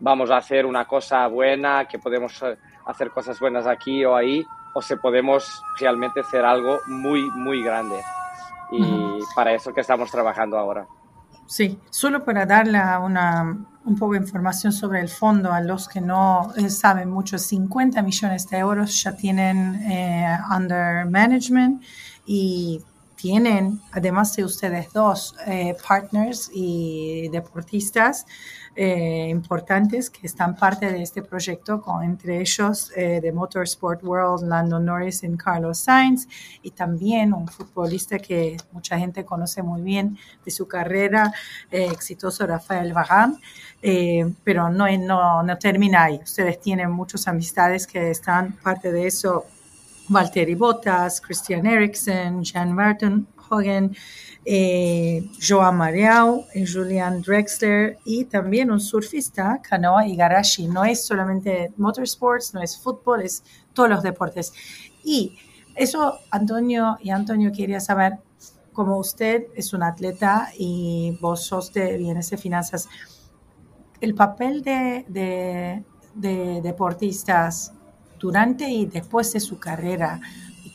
vamos 0.00 0.30
a 0.30 0.38
hacer 0.38 0.66
una 0.66 0.86
cosa 0.86 1.26
buena, 1.28 1.86
que 1.86 1.98
podemos 1.98 2.42
hacer 2.84 3.10
cosas 3.10 3.38
buenas 3.40 3.66
aquí 3.66 4.04
o 4.04 4.14
ahí, 4.16 4.44
o 4.74 4.82
si 4.82 4.96
podemos 4.96 5.62
realmente 5.78 6.20
hacer 6.20 6.44
algo 6.44 6.80
muy, 6.86 7.22
muy 7.30 7.62
grande. 7.62 8.00
Y 8.70 8.82
uh 8.82 9.18
-huh. 9.18 9.34
para 9.34 9.54
eso 9.54 9.72
que 9.72 9.80
estamos 9.80 10.10
trabajando 10.10 10.58
ahora. 10.58 10.86
Sí, 11.46 11.78
solo 11.90 12.24
para 12.24 12.44
darle 12.44 12.78
una, 13.02 13.42
un 13.84 13.96
poco 13.96 14.14
de 14.14 14.18
información 14.18 14.72
sobre 14.72 15.00
el 15.00 15.08
fondo 15.08 15.52
a 15.52 15.60
los 15.60 15.88
que 15.88 16.00
no 16.00 16.52
eh, 16.56 16.68
saben 16.70 17.08
mucho, 17.08 17.38
50 17.38 18.02
millones 18.02 18.48
de 18.48 18.58
euros 18.58 19.02
ya 19.02 19.16
tienen 19.16 19.76
eh, 19.90 20.38
under 20.54 21.06
management 21.06 21.82
y 22.26 22.82
tienen, 23.16 23.80
además 23.92 24.36
de 24.36 24.44
ustedes 24.44 24.92
dos, 24.92 25.34
eh, 25.46 25.74
partners 25.86 26.50
y 26.52 27.28
deportistas 27.28 28.26
eh, 28.76 29.28
importantes 29.30 30.10
que 30.10 30.26
están 30.26 30.54
parte 30.54 30.92
de 30.92 31.02
este 31.02 31.22
proyecto, 31.22 31.80
con 31.80 32.04
entre 32.04 32.40
ellos 32.40 32.92
eh, 32.94 33.20
de 33.22 33.32
Motorsport 33.32 34.04
World, 34.04 34.46
Lando 34.46 34.78
Norris 34.78 35.22
y 35.22 35.34
Carlos 35.36 35.78
Sainz, 35.78 36.28
y 36.62 36.70
también 36.72 37.32
un 37.32 37.48
futbolista 37.48 38.18
que 38.18 38.58
mucha 38.72 38.98
gente 38.98 39.24
conoce 39.24 39.62
muy 39.62 39.80
bien 39.80 40.18
de 40.44 40.50
su 40.50 40.68
carrera, 40.68 41.32
exitoso 41.70 42.46
Rafael 42.46 42.92
Varane, 42.92 43.38
pero 44.44 44.68
no, 44.68 44.86
no, 44.98 45.42
no 45.42 45.58
termina 45.58 46.04
ahí. 46.04 46.20
Ustedes 46.22 46.60
tienen 46.60 46.90
muchas 46.90 47.26
amistades 47.28 47.86
que 47.86 48.10
están 48.10 48.52
parte 48.62 48.92
de 48.92 49.06
eso 49.06 49.46
Valtteri 50.08 50.54
Bottas, 50.54 51.20
Christian 51.20 51.66
Eriksen, 51.66 52.44
Jan 52.44 52.72
Martin 52.72 53.26
Hogan, 53.48 53.94
eh, 54.44 55.28
Joan 55.40 55.76
Mariau, 55.76 56.46
eh, 56.54 56.64
Julian 56.66 57.20
Drexler 57.22 57.98
y 58.04 58.24
también 58.24 58.70
un 58.70 58.80
surfista, 58.80 59.60
Kanoa 59.62 60.06
Igarashi. 60.06 60.68
No 60.68 60.84
es 60.84 61.04
solamente 61.06 61.72
motorsports, 61.76 62.54
no 62.54 62.62
es 62.62 62.78
fútbol, 62.78 63.22
es 63.22 63.42
todos 63.72 63.88
los 63.88 64.02
deportes. 64.02 64.52
Y 65.04 65.36
eso, 65.74 66.18
Antonio 66.30 66.96
y 67.00 67.10
Antonio 67.10 67.52
quería 67.52 67.80
saber, 67.80 68.18
como 68.72 68.98
usted 68.98 69.46
es 69.54 69.72
un 69.72 69.82
atleta 69.82 70.50
y 70.56 71.18
vos 71.20 71.46
sos 71.46 71.72
de 71.72 71.96
bienes 71.96 72.30
de 72.30 72.36
finanzas, 72.36 72.88
el 74.00 74.14
papel 74.14 74.62
de, 74.62 75.04
de 76.14 76.60
deportistas 76.62 77.72
durante 78.18 78.68
y 78.68 78.86
después 78.86 79.32
de 79.32 79.40
su 79.40 79.58
carrera 79.58 80.20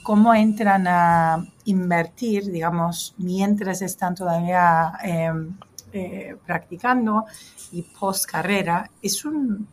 cómo 0.04 0.34
entran 0.34 0.88
a 0.88 1.46
invertir, 1.66 2.52
digamos, 2.52 3.14
mientras 3.18 3.82
están 3.82 4.16
todavía 4.16 4.94
em, 5.04 5.56
eh, 5.94 6.36
practicando 6.46 7.26
y 7.72 7.84
post 7.84 8.26
carrera, 8.26 8.90
es 9.02 9.26
un, 9.26 9.68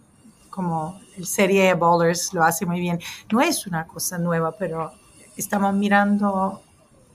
como 0.50 1.00
el 1.16 1.26
serie 1.26 1.74
Bowlers 1.74 2.32
lo 2.34 2.44
hace 2.44 2.66
muy 2.66 2.80
bien, 2.80 2.98
no 3.30 3.40
es 3.40 3.66
una 3.66 3.86
cosa 3.86 4.18
nueva, 4.18 4.52
pero 4.52 4.92
estamos 5.36 5.74
mirando 5.74 6.60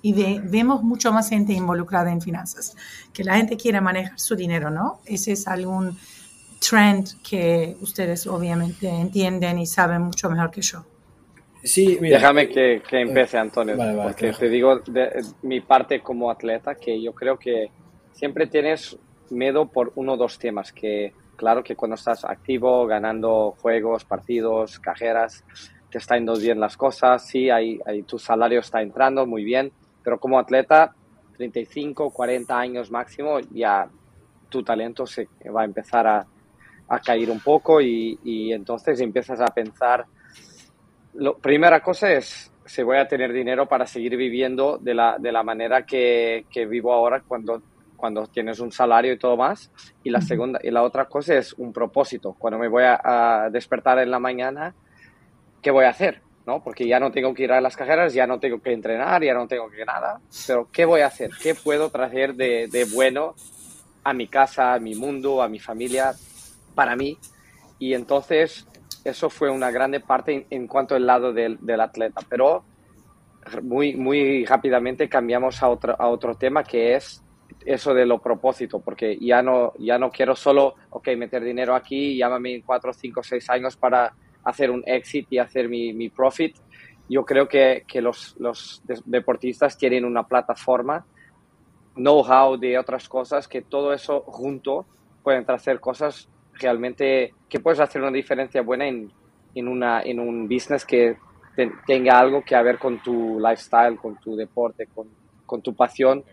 y 0.01 0.13
vemos 0.39 0.83
mucho 0.83 1.13
más 1.13 1.29
gente 1.29 1.53
involucrada 1.53 2.11
en 2.11 2.21
finanzas, 2.21 2.75
que 3.13 3.23
la 3.23 3.37
gente 3.37 3.55
quiere 3.55 3.79
manejar 3.79 4.19
su 4.19 4.35
dinero, 4.35 4.69
¿no? 4.69 4.99
Ese 5.05 5.31
es 5.31 5.47
algún 5.47 5.97
trend 6.69 7.21
que 7.21 7.75
ustedes 7.81 8.27
obviamente 8.27 8.87
entienden 8.87 9.59
y 9.59 9.65
saben 9.65 10.01
mucho 10.01 10.29
mejor 10.29 10.51
que 10.51 10.61
yo. 10.61 10.85
Sí, 11.63 11.97
Déjame 12.01 12.49
que, 12.49 12.81
que 12.87 13.01
empiece, 13.01 13.37
Antonio, 13.37 13.77
porque 14.03 14.33
te 14.33 14.49
digo 14.49 14.79
de, 14.79 15.23
mi 15.43 15.61
parte 15.61 16.01
como 16.01 16.29
atleta 16.29 16.75
que 16.75 17.01
yo 17.01 17.13
creo 17.13 17.37
que 17.37 17.69
siempre 18.11 18.47
tienes 18.47 18.97
miedo 19.29 19.67
por 19.67 19.93
uno 19.95 20.13
o 20.13 20.17
dos 20.17 20.37
temas, 20.37 20.73
que 20.73 21.13
claro 21.37 21.63
que 21.63 21.75
cuando 21.75 21.95
estás 21.95 22.25
activo, 22.25 22.85
ganando 22.85 23.55
juegos, 23.61 24.03
partidos, 24.03 24.77
cajeras, 24.79 25.45
te 25.89 25.99
están 25.99 26.19
yendo 26.19 26.35
bien 26.35 26.59
las 26.59 26.75
cosas, 26.75 27.25
sí, 27.25 27.49
hay, 27.49 27.79
hay, 27.85 28.03
tu 28.03 28.19
salario 28.19 28.59
está 28.59 28.81
entrando 28.81 29.25
muy 29.25 29.45
bien, 29.45 29.71
pero 30.03 30.19
como 30.19 30.39
atleta, 30.39 30.93
35, 31.37 32.09
40 32.11 32.59
años 32.59 32.91
máximo, 32.91 33.39
ya 33.51 33.87
tu 34.49 34.63
talento 34.63 35.05
se 35.05 35.29
va 35.49 35.61
a 35.61 35.65
empezar 35.65 36.07
a, 36.07 36.27
a 36.93 36.99
caer 36.99 37.29
un 37.29 37.39
poco 37.39 37.81
y, 37.81 38.19
y 38.23 38.53
entonces 38.53 38.99
empiezas 39.01 39.39
a 39.41 39.47
pensar, 39.47 40.05
la 41.15 41.33
primera 41.33 41.81
cosa 41.81 42.11
es, 42.11 42.51
si 42.65 42.83
voy 42.83 42.97
a 42.97 43.07
tener 43.07 43.33
dinero 43.33 43.67
para 43.67 43.85
seguir 43.85 44.17
viviendo 44.17 44.77
de 44.77 44.93
la, 44.93 45.17
de 45.19 45.31
la 45.31 45.43
manera 45.43 45.85
que, 45.85 46.45
que, 46.49 46.65
vivo 46.65 46.93
ahora 46.93 47.21
cuando, 47.21 47.61
cuando 47.95 48.25
tienes 48.27 48.59
un 48.59 48.71
salario 48.71 49.13
y 49.13 49.17
todo 49.17 49.37
más. 49.37 49.71
Y 50.03 50.09
la, 50.09 50.21
segunda, 50.21 50.59
y 50.63 50.71
la 50.71 50.83
otra 50.83 51.05
cosa 51.05 51.35
es 51.35 51.53
un 51.53 51.73
propósito. 51.73 52.35
Cuando 52.37 52.57
me 52.57 52.67
voy 52.67 52.83
a, 52.85 53.49
despertar 53.51 53.99
en 53.99 54.11
la 54.11 54.19
mañana, 54.19 54.73
¿qué 55.61 55.71
voy 55.71 55.85
a 55.85 55.89
hacer? 55.89 56.21
¿no? 56.45 56.63
Porque 56.63 56.87
ya 56.87 56.99
no 56.99 57.11
tengo 57.11 57.33
que 57.33 57.43
ir 57.43 57.51
a 57.51 57.61
las 57.61 57.77
cajeras, 57.77 58.13
ya 58.13 58.27
no 58.27 58.39
tengo 58.39 58.61
que 58.61 58.73
entrenar, 58.73 59.23
ya 59.23 59.33
no 59.33 59.47
tengo 59.47 59.69
que 59.69 59.85
nada. 59.85 60.19
Pero 60.47 60.67
¿qué 60.71 60.85
voy 60.85 61.01
a 61.01 61.07
hacer? 61.07 61.31
¿Qué 61.41 61.55
puedo 61.55 61.89
traer 61.89 62.35
de, 62.35 62.67
de 62.67 62.85
bueno 62.85 63.35
a 64.03 64.13
mi 64.13 64.27
casa, 64.27 64.73
a 64.73 64.79
mi 64.79 64.95
mundo, 64.95 65.41
a 65.41 65.47
mi 65.47 65.59
familia? 65.59 66.13
Para 66.73 66.95
mí. 66.95 67.17
Y 67.79 67.93
entonces 67.93 68.67
eso 69.03 69.29
fue 69.29 69.49
una 69.49 69.71
grande 69.71 69.99
parte 69.99 70.47
en, 70.49 70.67
cuanto 70.67 70.95
al 70.95 71.05
lado 71.05 71.33
del, 71.33 71.57
del, 71.61 71.81
atleta. 71.81 72.21
Pero 72.29 72.63
muy, 73.61 73.95
muy 73.95 74.45
rápidamente 74.45 75.09
cambiamos 75.09 75.61
a 75.61 75.69
otro, 75.69 75.95
a 75.99 76.07
otro 76.07 76.35
tema 76.35 76.63
que 76.63 76.95
es 76.95 77.23
eso 77.65 77.93
de 77.93 78.05
lo 78.05 78.19
propósito, 78.19 78.79
porque 78.79 79.17
ya 79.19 79.41
no, 79.41 79.73
ya 79.79 79.97
no 79.97 80.11
quiero 80.11 80.35
solo, 80.35 80.75
ok, 80.89 81.09
meter 81.17 81.43
dinero 81.43 81.75
aquí, 81.75 82.17
llámame 82.17 82.55
en 82.55 82.61
cuatro, 82.61 82.93
cinco, 82.93 83.23
seis 83.23 83.49
años 83.49 83.77
para 83.77 84.13
hacer 84.43 84.71
un 84.71 84.83
exit 84.85 85.27
y 85.29 85.37
hacer 85.37 85.69
mi, 85.69 85.93
mi 85.93 86.09
profit. 86.09 86.55
Yo 87.09 87.25
creo 87.25 87.47
que, 87.47 87.83
que 87.87 88.01
los, 88.01 88.35
los 88.39 88.81
deportistas 89.05 89.77
tienen 89.77 90.05
una 90.05 90.27
plataforma, 90.27 91.05
know-how 91.95 92.57
de 92.57 92.77
otras 92.77 93.07
cosas, 93.07 93.47
que 93.47 93.61
todo 93.61 93.93
eso 93.93 94.21
junto 94.21 94.85
pueden 95.21 95.45
hacer 95.49 95.79
cosas 95.79 96.29
realmente 96.59 97.33
que 97.49 97.59
puedes 97.59 97.79
hacer 97.79 98.01
una 98.01 98.11
diferencia 98.11 98.61
buena 98.61 98.87
en, 98.87 99.11
en, 99.55 99.67
una, 99.67 100.01
en 100.01 100.19
un 100.19 100.47
business 100.47 100.85
que 100.85 101.17
tenga 101.85 102.19
algo 102.19 102.43
que 102.43 102.61
ver 102.63 102.77
con 102.77 103.01
tu 103.01 103.39
lifestyle, 103.39 103.97
con 103.97 104.19
tu 104.19 104.35
deporte, 104.35 104.87
con, 104.87 105.07
con 105.45 105.61
tu 105.61 105.75
pasión. 105.75 106.23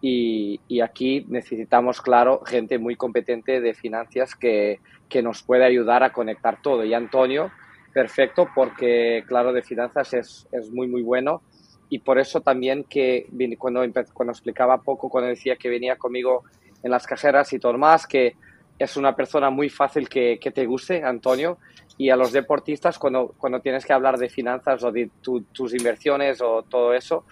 Y, 0.00 0.60
y, 0.68 0.80
aquí 0.80 1.24
necesitamos, 1.28 2.00
claro, 2.00 2.42
gente 2.44 2.78
muy 2.78 2.96
competente 2.96 3.60
de 3.60 3.74
finanzas 3.74 4.34
que, 4.34 4.80
que 5.08 5.22
nos 5.22 5.42
puede 5.42 5.64
ayudar 5.64 6.02
a 6.02 6.12
conectar 6.12 6.60
todo. 6.62 6.84
Y 6.84 6.94
Antonio, 6.94 7.50
perfecto, 7.92 8.48
porque, 8.54 9.24
claro, 9.26 9.52
de 9.52 9.62
finanzas 9.62 10.14
es, 10.14 10.48
es 10.52 10.70
muy, 10.70 10.86
muy 10.88 11.02
bueno. 11.02 11.42
Y 11.88 12.00
por 12.00 12.18
eso 12.18 12.40
también 12.40 12.84
que 12.84 13.26
cuando, 13.58 13.80
cuando 14.12 14.32
explicaba 14.32 14.82
poco, 14.82 15.08
cuando 15.08 15.28
decía 15.28 15.56
que 15.56 15.68
venía 15.68 15.96
conmigo 15.96 16.44
en 16.82 16.90
las 16.90 17.06
cajeras 17.06 17.52
y 17.52 17.58
todo 17.58 17.78
más, 17.78 18.06
que 18.06 18.34
es 18.78 18.96
una 18.96 19.14
persona 19.16 19.50
muy 19.50 19.68
fácil 19.68 20.08
que, 20.08 20.38
que, 20.40 20.50
te 20.50 20.66
guste, 20.66 21.02
Antonio, 21.02 21.58
y 21.96 22.10
a 22.10 22.16
los 22.16 22.32
deportistas 22.32 22.98
cuando, 22.98 23.34
cuando 23.38 23.60
tienes 23.60 23.86
que 23.86 23.92
hablar 23.92 24.18
de 24.18 24.28
finanzas 24.28 24.82
o 24.84 24.92
de 24.92 25.10
tus 25.20 25.74
inversiones 25.74 26.40
o 26.42 26.62
todo 26.62 26.92
eso, 26.92 27.24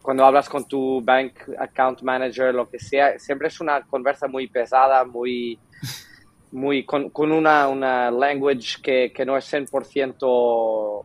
cuando 0.00 0.24
hablas 0.24 0.48
con 0.48 0.66
tu 0.66 1.02
bank 1.02 1.32
account 1.58 2.02
manager, 2.02 2.54
lo 2.54 2.68
que 2.68 2.78
sea, 2.78 3.18
siempre 3.18 3.48
es 3.48 3.60
una 3.60 3.82
conversa 3.82 4.28
muy 4.28 4.46
pesada, 4.46 5.04
muy, 5.04 5.58
muy 6.52 6.84
con, 6.84 7.10
con 7.10 7.32
una, 7.32 7.68
una 7.68 8.10
language 8.10 8.80
que, 8.82 9.12
que 9.12 9.26
no 9.26 9.36
es 9.36 9.52
100% 9.52 11.04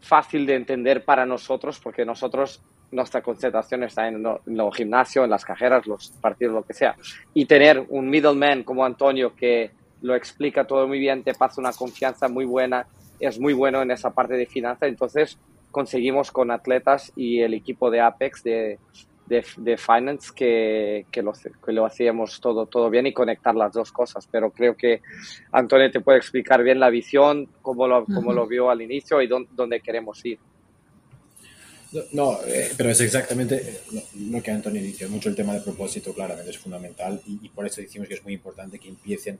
fácil 0.00 0.44
de 0.44 0.56
entender 0.56 1.04
para 1.04 1.24
nosotros, 1.24 1.78
porque 1.78 2.04
nosotros 2.04 2.62
nuestra 2.92 3.22
concentración 3.22 3.84
está 3.84 4.08
en, 4.08 4.24
el 4.24 4.72
gimnasio, 4.72 5.24
en 5.24 5.30
las 5.30 5.44
cajeras, 5.44 5.86
los 5.86 6.10
partidos, 6.20 6.54
lo 6.54 6.62
que 6.62 6.74
sea. 6.74 6.96
Y 7.34 7.46
tener 7.46 7.84
un 7.88 8.08
middleman 8.08 8.64
como 8.64 8.84
Antonio 8.84 9.34
que 9.34 9.70
lo 10.02 10.14
explica 10.14 10.66
todo 10.66 10.88
muy 10.88 10.98
bien, 10.98 11.22
te 11.22 11.34
pasa 11.34 11.60
una 11.60 11.72
confianza 11.72 12.28
muy 12.28 12.44
buena, 12.44 12.86
es 13.18 13.38
muy 13.38 13.52
bueno 13.52 13.82
en 13.82 13.90
esa 13.90 14.10
parte 14.10 14.34
de 14.34 14.46
finanzas. 14.46 14.88
Entonces 14.88 15.38
conseguimos 15.70 16.30
con 16.30 16.50
atletas 16.50 17.12
y 17.14 17.40
el 17.40 17.54
equipo 17.54 17.90
de 17.90 18.00
Apex 18.00 18.42
de, 18.42 18.78
de, 19.26 19.76
Finance 19.76 20.32
que, 20.34 21.06
que, 21.12 21.22
lo, 21.22 21.32
que 21.32 21.72
lo 21.72 21.86
hacíamos 21.86 22.40
todo, 22.40 22.66
todo 22.66 22.90
bien 22.90 23.06
y 23.06 23.12
conectar 23.12 23.54
las 23.54 23.72
dos 23.72 23.92
cosas. 23.92 24.26
Pero 24.28 24.50
creo 24.50 24.76
que 24.76 25.00
Antonio 25.52 25.90
te 25.90 26.00
puede 26.00 26.18
explicar 26.18 26.62
bien 26.64 26.80
la 26.80 26.90
visión, 26.90 27.48
cómo 27.62 27.86
lo, 27.86 28.04
cómo 28.06 28.32
lo 28.32 28.48
vio 28.48 28.70
al 28.70 28.82
inicio 28.82 29.22
y 29.22 29.28
dónde 29.28 29.80
queremos 29.80 30.24
ir. 30.24 30.40
No, 32.12 32.38
eh, 32.46 32.70
pero 32.76 32.90
es 32.90 33.00
exactamente 33.00 33.80
lo, 34.30 34.42
que 34.42 34.50
Antonio 34.50 34.80
dice. 34.80 35.08
Mucho 35.08 35.28
el 35.28 35.34
tema 35.34 35.54
de 35.54 35.60
propósito, 35.60 36.14
claramente, 36.14 36.50
es 36.50 36.58
fundamental 36.58 37.20
y, 37.26 37.48
por 37.48 37.66
eso 37.66 37.80
decimos 37.80 38.06
que 38.06 38.14
es 38.14 38.22
muy 38.22 38.32
importante 38.32 38.78
que 38.78 38.88
empiecen 38.88 39.38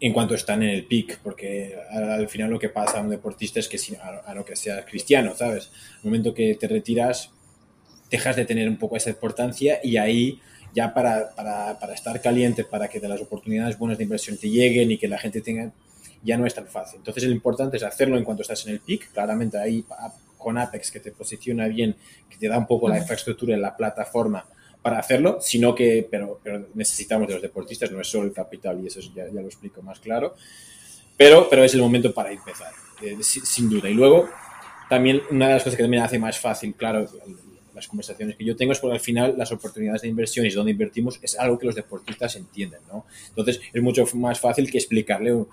en 0.00 0.12
cuanto 0.12 0.34
están 0.34 0.62
en 0.62 0.70
el 0.70 0.86
pic, 0.86 1.18
porque 1.18 1.76
al, 1.90 2.28
final 2.28 2.50
lo 2.50 2.58
que 2.58 2.68
pasa 2.68 2.98
a 2.98 3.02
un 3.02 3.10
deportista 3.10 3.60
es 3.60 3.68
que, 3.68 3.78
si, 3.78 3.94
a, 3.94 4.34
lo 4.34 4.44
que 4.44 4.56
sea 4.56 4.84
cristiano, 4.84 5.34
¿sabes? 5.36 5.70
el 5.98 6.04
momento 6.04 6.34
que 6.34 6.54
te 6.54 6.66
retiras, 6.66 7.30
dejas 8.10 8.36
de 8.36 8.44
tener 8.44 8.68
un 8.68 8.76
poco 8.76 8.96
esa 8.96 9.10
importancia 9.10 9.80
y 9.82 9.96
ahí 9.96 10.40
ya 10.74 10.92
para, 10.92 11.34
para, 11.34 11.78
para 11.78 11.94
estar 11.94 12.20
caliente, 12.20 12.64
para 12.64 12.88
que 12.88 13.00
de 13.00 13.08
las 13.08 13.20
oportunidades 13.20 13.78
buenas 13.78 13.98
de 13.98 14.04
inversión 14.04 14.36
te 14.36 14.48
lleguen 14.48 14.90
y 14.90 14.98
que 14.98 15.08
la 15.08 15.18
gente 15.18 15.40
tenga, 15.40 15.72
ya 16.22 16.36
no 16.36 16.46
es 16.46 16.54
tan 16.54 16.66
fácil. 16.66 16.98
Entonces, 16.98 17.24
lo 17.24 17.30
importante 17.30 17.76
es 17.76 17.82
hacerlo 17.82 18.16
en 18.16 18.24
cuanto 18.24 18.42
estás 18.42 18.66
en 18.66 18.72
el 18.72 18.80
pic, 18.80 19.12
claramente 19.12 19.58
ahí 19.58 19.84
con 20.44 20.58
Apex 20.58 20.92
que 20.92 21.00
te 21.00 21.10
posiciona 21.10 21.66
bien, 21.66 21.96
que 22.30 22.36
te 22.36 22.46
da 22.46 22.58
un 22.58 22.66
poco 22.66 22.88
la 22.88 22.98
infraestructura 22.98 23.54
en 23.54 23.62
la 23.62 23.76
plataforma 23.76 24.44
para 24.82 24.98
hacerlo, 24.98 25.38
sino 25.40 25.74
que, 25.74 26.06
pero, 26.08 26.38
pero 26.42 26.66
necesitamos 26.74 27.26
de 27.26 27.34
los 27.34 27.42
deportistas, 27.42 27.90
no 27.90 28.00
es 28.00 28.06
solo 28.06 28.26
el 28.26 28.32
capital 28.32 28.78
y 28.84 28.86
eso 28.86 29.00
ya, 29.00 29.24
ya 29.26 29.40
lo 29.40 29.46
explico 29.46 29.80
más 29.80 29.98
claro, 29.98 30.34
pero, 31.16 31.48
pero 31.48 31.64
es 31.64 31.72
el 31.74 31.80
momento 31.80 32.12
para 32.12 32.30
empezar, 32.30 32.72
eh, 33.02 33.16
sin, 33.22 33.70
duda. 33.70 33.88
Y 33.88 33.94
luego, 33.94 34.28
también 34.88 35.22
una 35.30 35.48
de 35.48 35.54
las 35.54 35.62
cosas 35.62 35.76
que 35.76 35.84
también 35.84 36.02
hace 36.02 36.18
más 36.18 36.38
fácil, 36.38 36.74
claro, 36.74 37.08
las 37.74 37.88
conversaciones 37.88 38.36
que 38.36 38.44
yo 38.44 38.56
tengo 38.56 38.72
es 38.72 38.78
porque 38.78 38.96
al 38.96 39.00
final 39.00 39.34
las 39.36 39.50
oportunidades 39.52 40.02
de 40.02 40.08
inversión 40.08 40.46
y 40.46 40.50
donde 40.50 40.72
invertimos 40.72 41.18
es 41.22 41.38
algo 41.38 41.58
que 41.58 41.66
los 41.66 41.74
deportistas 41.74 42.36
entienden, 42.36 42.80
¿no? 42.88 43.06
Entonces 43.28 43.60
es 43.72 43.82
mucho 43.82 44.04
más 44.14 44.38
fácil 44.38 44.70
que 44.70 44.78
explicarle 44.78 45.32
un, 45.32 45.48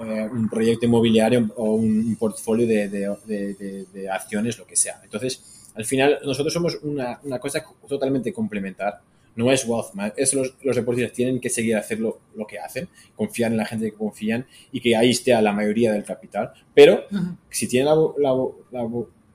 eh, 0.00 0.28
un 0.30 0.48
proyecto 0.48 0.86
inmobiliario 0.86 1.50
o 1.56 1.74
un 1.74 2.16
portfolio 2.16 2.66
de, 2.66 2.88
de, 2.88 3.86
de, 3.92 4.10
acciones, 4.10 4.58
lo 4.58 4.66
que 4.66 4.76
sea. 4.76 5.00
Entonces, 5.04 5.70
al 5.74 5.84
final 5.84 6.18
nosotros 6.24 6.52
somos 6.52 6.78
una, 6.82 7.20
una 7.22 7.38
cosa 7.38 7.64
totalmente 7.88 8.32
complementar. 8.32 9.00
No 9.34 9.50
es 9.50 9.66
wealth 9.66 9.92
es 10.16 10.34
los, 10.34 10.54
los, 10.62 10.76
deportistas 10.76 11.12
tienen 11.12 11.40
que 11.40 11.48
seguir 11.48 11.76
haciendo 11.76 12.20
lo 12.34 12.46
que 12.46 12.58
hacen, 12.58 12.88
confiar 13.16 13.50
en 13.50 13.56
la 13.56 13.64
gente 13.64 13.90
que 13.90 13.96
confían 13.96 14.46
y 14.70 14.80
que 14.80 14.94
ahí 14.94 15.10
esté 15.10 15.32
la 15.40 15.52
mayoría 15.52 15.92
del 15.92 16.04
capital, 16.04 16.52
pero 16.74 17.04
si 17.48 17.66
tienen 17.66 17.88
la, 17.88 17.94
la, 18.70 18.88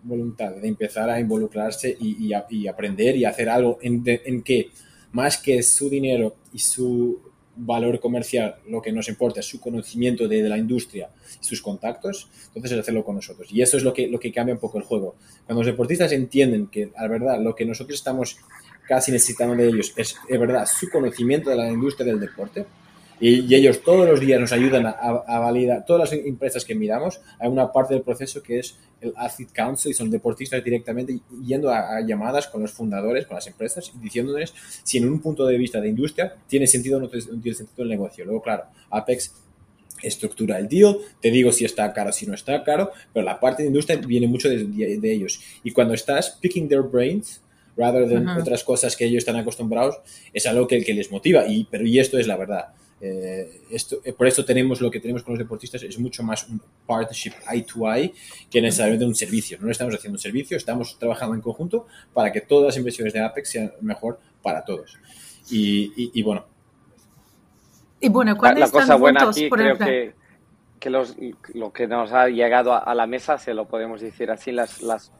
voluntad 0.04 0.52
de 0.52 0.68
empezar 0.68 1.10
a 1.10 1.20
involucrarse 1.20 1.98
y, 2.00 2.32
y, 2.50 2.68
aprender 2.68 3.16
y 3.16 3.26
hacer 3.26 3.50
algo 3.50 3.80
en, 3.82 4.04
en, 4.06 4.42
que 4.44 4.70
más 5.12 5.38
que 5.38 5.64
su 5.64 5.90
dinero 5.90 6.36
y 6.54 6.60
su 6.60 7.20
valor 7.58 8.00
comercial, 8.00 8.56
lo 8.68 8.82
que 8.82 8.92
nos 8.92 9.10
importa 9.10 9.40
es 9.40 9.46
su 9.46 9.60
conocimiento 9.60 10.28
de, 10.28 10.48
la 10.48 10.58
industria 10.58 11.10
sus 11.40 11.62
contactos, 11.62 12.30
entonces 12.48 12.72
es 12.72 12.80
hacerlo 12.80 13.04
con 13.04 13.16
nosotros. 13.16 13.48
Y 13.52 13.62
eso 13.62 13.78
es 13.78 13.84
lo 13.84 13.94
que, 13.94 14.08
lo 14.08 14.20
que 14.20 14.32
cambia 14.32 14.54
un 14.54 14.60
poco 14.60 14.78
el 14.78 14.84
juego. 14.84 15.16
Cuando 15.46 15.62
los 15.62 15.68
deportistas 15.68 16.12
entienden 16.12 16.68
que, 16.68 16.92
la 16.96 17.08
verdad, 17.08 17.42
lo 17.42 17.56
que 17.56 17.66
nosotros 17.66 17.98
estamos 17.98 18.38
casi 18.88 19.12
necesitando 19.12 19.56
de 19.56 19.68
ellos 19.68 19.94
es, 19.96 20.16
es 20.28 20.40
verdad, 20.40 20.66
su 20.66 20.90
conocimiento 20.90 21.50
de 21.50 21.58
la 21.58 21.70
industria 21.70 22.06
del 22.06 22.20
deporte. 22.20 22.66
Y, 23.20 23.54
ellos 23.54 23.82
todos 23.82 24.08
los 24.08 24.20
días 24.20 24.40
nos 24.40 24.52
ayudan 24.52 24.86
a, 24.86 25.40
validar, 25.40 25.86
todas 25.86 26.12
las 26.12 26.20
empresas 26.26 26.64
que 26.64 26.76
miramos, 26.76 27.20
hay 27.40 27.50
una 27.50 27.72
parte 27.72 27.94
del 27.94 28.04
proceso 28.04 28.44
que 28.44 28.60
es 28.60 28.78
el 29.02 29.14
Athlete 29.16 29.52
Council 29.54 29.92
y 29.92 29.94
son 29.94 30.10
deportistas 30.10 30.64
directamente 30.64 31.20
yendo 31.44 31.72
a, 31.72 32.02
llamadas 32.02 32.48
con 32.48 32.62
los 32.62 32.72
fundadores, 32.72 33.26
con 33.26 33.36
las 33.36 33.48
empresas 33.48 33.92
y 33.96 34.00
diciéndoles 34.00 34.54
si 34.84 34.98
en 34.98 35.08
un 35.08 35.20
punto 35.20 35.46
de 35.46 35.58
vista 35.58 35.82
de 35.82 35.90
industria 35.90 36.36
tiene 36.48 36.68
sentido 36.68 36.98
o 36.98 37.02
no 37.02 37.10
tiene 37.10 37.56
sentido 37.56 37.84
el 37.84 37.90
negocio. 37.90 38.26
Luego, 38.26 38.42
claro, 38.42 38.66
Apex 38.90 39.34
estructura 40.04 40.60
el 40.60 40.68
deal, 40.68 40.98
te 41.20 41.32
digo 41.32 41.52
si 41.52 41.66
está 41.66 41.92
caro, 41.92 42.12
si 42.12 42.28
no 42.28 42.36
está 42.36 42.64
caro, 42.64 42.92
pero 43.14 43.26
la 43.26 43.40
parte 43.40 43.64
de 43.64 43.70
industria 43.70 43.98
viene 43.98 44.28
mucho 44.28 44.48
de, 44.48 44.66
de 44.66 45.12
ellos. 45.12 45.42
Y 45.64 45.72
cuando 45.72 45.96
estás 45.96 46.38
picking 46.40 46.70
their 46.70 46.84
brains, 46.84 47.42
rather 47.78 48.08
than 48.10 48.28
otras 48.28 48.64
cosas 48.64 48.96
que 48.96 49.06
ellos 49.06 49.20
están 49.20 49.36
acostumbrados, 49.38 50.00
es 50.34 50.46
algo 50.46 50.68
que, 50.68 50.84
que 50.84 50.94
les 50.94 51.12
motiva. 51.12 51.48
Y, 51.48 51.66
pero, 51.70 51.86
y 51.86 52.00
esto 52.00 52.18
es 52.18 52.28
la 52.28 52.36
verdad. 52.36 52.70
Eh, 53.00 53.62
esto, 53.70 53.98
eh, 54.04 54.12
por 54.14 54.28
eso 54.28 54.44
tenemos 54.44 54.82
lo 54.82 54.90
que 54.90 55.00
tenemos 55.00 55.22
con 55.24 55.34
los 55.34 55.40
deportistas, 55.40 55.84
es 55.84 56.00
mucho 56.00 56.24
más 56.24 56.48
un 56.50 56.60
partnership 56.86 57.34
eye 57.52 57.62
to 57.62 57.92
eye 57.92 58.14
que 58.50 58.62
necesariamente 58.62 59.06
un 59.06 59.16
servicio. 59.16 59.58
No 59.62 59.70
estamos 59.70 59.94
haciendo 59.96 60.16
un 60.16 60.22
servicio, 60.22 60.58
estamos 60.58 60.98
trabajando 60.98 61.36
en 61.36 61.42
conjunto 61.42 61.88
para 62.14 62.32
que 62.32 62.42
todas 62.42 62.68
las 62.68 62.78
inversiones 62.78 63.14
de 63.14 63.22
Apex 63.22 63.50
sean 63.50 63.72
mejor 63.82 64.20
para 64.42 64.64
todos. 64.66 64.98
Y, 65.50 66.12
y, 66.14 66.22
bueno. 66.24 66.46
Y 68.00 68.10
bueno, 68.10 68.38
la, 68.42 68.54
la 68.54 68.70
cosa 68.70 68.96
buena 68.96 69.30
aquí 69.30 69.50
creo 69.50 69.78
que, 69.78 70.14
que 70.80 70.90
los, 70.90 71.16
lo 71.54 71.72
que 71.72 71.88
nos 71.88 72.12
ha 72.12 72.28
llegado 72.28 72.74
a, 72.74 72.80
a, 72.80 72.94
la 72.94 73.08
mesa, 73.08 73.38
se 73.38 73.54
lo 73.54 73.66
podemos 73.66 74.02
decir 74.02 74.30
así, 74.30 74.52
las, 74.52 74.82
las 74.82 75.12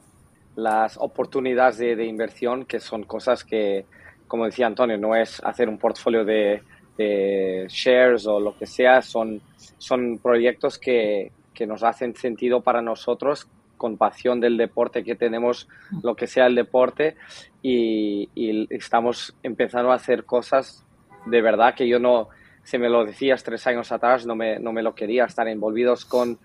las 0.58 0.96
oportunidades 0.96 1.78
de, 1.78 2.04
inversión, 2.04 2.64
que 2.64 2.80
son 2.80 3.04
cosas 3.04 3.44
que, 3.44 3.86
como 4.26 4.44
decía 4.44 4.66
Antonio, 4.66 4.98
no 4.98 5.14
es 5.14 5.40
hacer 5.44 5.68
un 5.68 5.78
portfolio 5.78 6.24
de, 6.24 6.64
shares 6.98 8.26
o 8.26 8.40
lo 8.40 8.56
que 8.56 8.66
sea, 8.66 9.02
son, 9.02 9.40
son 9.78 10.18
proyectos 10.18 10.78
que, 10.78 11.32
que, 11.54 11.66
nos 11.66 11.82
hacen 11.82 12.14
sentido 12.16 12.60
para 12.60 12.82
nosotros 12.82 13.46
con 13.76 13.96
pasión 13.96 14.40
del 14.40 14.56
deporte 14.56 15.04
que 15.04 15.14
tenemos, 15.14 15.68
lo 16.02 16.16
que 16.16 16.26
sea 16.26 16.46
el 16.46 16.56
deporte, 16.56 17.16
y, 17.62 18.28
y 18.34 18.66
estamos 18.74 19.34
empezando 19.42 19.92
a 19.92 19.94
hacer 19.94 20.24
cosas 20.24 20.84
de 21.26 21.42
verdad 21.42 21.74
que 21.74 21.86
yo 21.86 21.98
no, 21.98 22.28
si 22.64 22.78
me 22.78 22.88
lo 22.88 23.04
decías 23.04 23.44
tres 23.44 23.66
años 23.66 23.92
atrás, 23.92 24.26
no 24.26 24.34
me, 24.34 24.58
no 24.58 24.72
me 24.72 24.82
lo 24.82 24.94
quería, 24.94 25.24
estar 25.24 25.48
envolvidos 25.48 26.04
con 26.04 26.38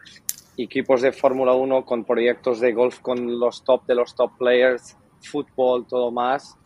equipos 0.57 1.01
de 1.01 1.11
Fórmula 1.11 1.53
1 1.53 1.85
con 1.85 2.05
proyectos 2.05 2.59
de 2.59 2.73
golf 2.73 2.99
con 2.99 3.39
los 3.39 3.63
top 3.63 3.85
de 3.85 3.95
los 3.95 4.15
top 4.15 4.37
players, 4.37 4.95
fútbol, 5.21 5.85
todo 5.87 6.11
más, 6.11 6.57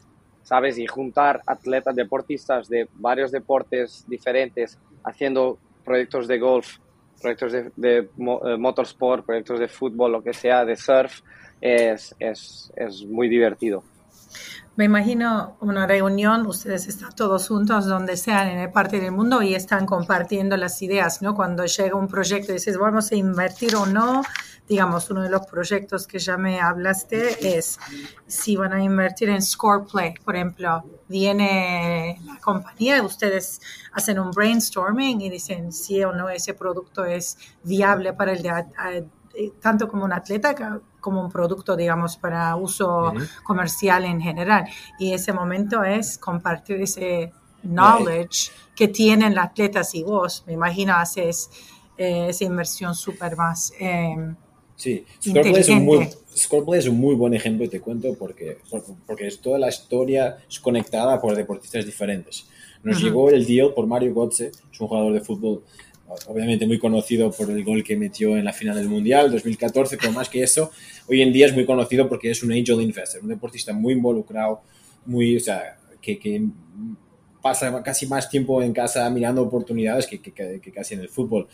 ¿sabes? 0.48 0.78
Y 0.78 0.88
juntar 0.88 1.42
atletas, 1.46 1.94
deportistas 1.94 2.70
de 2.70 2.88
varios 2.94 3.34
deportes 3.34 4.06
diferentes 4.08 4.80
haciendo 5.04 5.58
proyectos 5.84 6.26
de 6.26 6.40
golf, 6.40 6.78
proyectos 7.22 7.52
de, 7.52 7.72
de 7.76 7.98
eh, 7.98 8.58
motorsport, 8.58 9.26
proyectos 9.26 9.60
de 9.60 9.68
fútbol, 9.68 10.14
lo 10.14 10.24
que 10.24 10.32
sea, 10.32 10.64
de 10.64 10.78
surf, 10.78 11.20
es, 11.60 12.16
es, 12.18 12.72
es 12.78 13.06
muy 13.06 13.28
divertido. 13.28 13.84
Me 14.78 14.86
imagino 14.86 15.58
una 15.60 15.88
reunión, 15.88 16.46
ustedes 16.46 16.88
están 16.88 17.16
todos 17.16 17.48
juntos 17.48 17.88
donde 17.88 18.16
sean 18.16 18.48
en 18.48 18.60
el 18.60 18.72
parte 18.72 19.00
del 19.00 19.12
mundo 19.12 19.42
y 19.42 19.56
están 19.56 19.88
compartiendo 19.88 20.56
las 20.56 20.80
ideas, 20.84 21.24
¿no? 21.24 21.34
Cuando 21.34 21.66
llega 21.66 21.96
un 21.96 22.08
proyecto 22.08 22.52
y 22.52 22.56
dices, 22.56 22.78
vamos 22.78 23.12
a 23.12 23.16
invertir 23.16 23.76
o 23.76 23.88
no, 23.88 24.22
digamos, 24.70 25.10
uno 25.10 25.24
de 25.24 25.32
los 25.32 25.48
proyectos 25.48 26.06
que 26.06 26.20
ya 26.20 26.38
me 26.38 26.62
hablaste 26.62 27.58
es 27.58 27.80
si 28.28 28.56
van 28.56 28.72
a 28.72 28.84
invertir 28.84 29.30
en 29.30 29.42
Scoreplay, 29.42 30.14
por 30.24 30.36
ejemplo, 30.36 30.84
viene 31.08 32.22
la 32.24 32.38
compañía, 32.40 33.02
ustedes 33.02 33.60
hacen 33.94 34.20
un 34.20 34.30
brainstorming 34.30 35.20
y 35.22 35.32
dicen 35.32 35.72
si 35.72 36.04
o 36.04 36.14
no 36.14 36.30
ese 36.30 36.54
producto 36.54 37.04
es 37.04 37.36
viable 37.64 38.14
para 38.14 38.34
el 38.34 38.44
de, 38.44 39.08
tanto 39.60 39.88
como 39.88 40.06
un 40.06 40.14
atleta 40.14 40.54
como 41.00 41.22
un 41.22 41.30
producto, 41.30 41.76
digamos, 41.76 42.18
para 42.18 42.56
uso 42.56 43.14
comercial 43.44 44.06
en 44.06 44.22
general. 44.22 44.66
Y 45.00 45.14
ese 45.14 45.34
momento 45.34 45.84
es 45.84 46.18
compartir 46.18 46.82
ese 46.82 47.32
knowledge 47.64 48.52
que 48.76 48.88
tienen 48.88 49.36
los 49.36 49.46
atletas 49.46 49.94
y 49.96 50.04
vos. 50.04 50.44
Me 50.48 50.54
imagino 50.54 50.96
haces 50.96 51.50
eh, 51.98 52.28
esa 52.30 52.44
inversión 52.44 52.94
súper 52.96 53.36
más. 53.36 53.74
Eh, 53.80 54.16
sí, 54.76 55.06
Scorplay 55.22 55.60
es, 55.60 55.70
un 55.70 55.86
muy, 55.86 56.10
es 56.78 56.88
un 56.88 57.00
muy 57.00 57.16
buen 57.16 57.34
ejemplo 57.34 57.66
y 57.66 57.70
te 57.70 57.82
cuento 57.82 58.14
porque, 58.18 58.58
porque 59.06 59.28
es 59.28 59.40
toda 59.40 59.58
la 59.58 59.70
historia 59.70 60.38
es 60.50 60.60
conectada 60.60 61.20
por 61.20 61.36
deportistas 61.36 61.86
diferentes. 61.86 62.48
Nos 62.84 63.02
llegó 63.02 63.30
el 63.30 63.46
deal 63.46 63.74
por 63.74 63.88
Mario 63.88 64.14
Götze, 64.14 64.48
es 64.48 64.80
un 64.80 64.88
jugador 64.88 65.12
de 65.12 65.22
fútbol 65.22 65.64
obviamente 66.28 66.66
muy 66.66 66.80
conocido 66.80 67.32
por 67.32 67.50
el 67.50 67.64
gol 67.64 67.84
que 67.84 67.96
metió 67.98 68.38
en 68.38 68.46
la 68.46 68.54
final 68.54 68.76
del 68.76 68.88
Mundial 68.88 69.32
2014, 69.32 69.98
pero 69.98 70.12
más 70.12 70.30
que 70.30 70.44
eso, 70.44 70.72
hoy 71.08 71.22
en 71.22 71.34
día 71.34 71.48
es 71.48 71.54
muy 71.54 71.66
conocido 71.66 72.08
porque 72.08 72.32
es 72.32 72.44
un 72.44 72.52
angel 72.52 72.82
investor, 72.82 73.22
un 73.22 73.30
deportista 73.30 73.74
muy 73.74 73.94
involucrado, 73.94 74.62
muy, 75.06 75.38
o 75.38 75.40
sea, 75.40 75.78
que, 76.02 76.18
que 76.18 76.44
pasa 77.42 77.82
casi 77.84 78.08
más 78.08 78.30
tiempo 78.30 78.62
en 78.62 78.74
casa 78.74 79.10
mirando 79.10 79.42
oportunidades 79.42 80.08
que, 80.08 80.20
que, 80.20 80.72
casi 80.74 80.96
en 80.96 81.02
el 81.02 81.10
fútbol. 81.10 81.48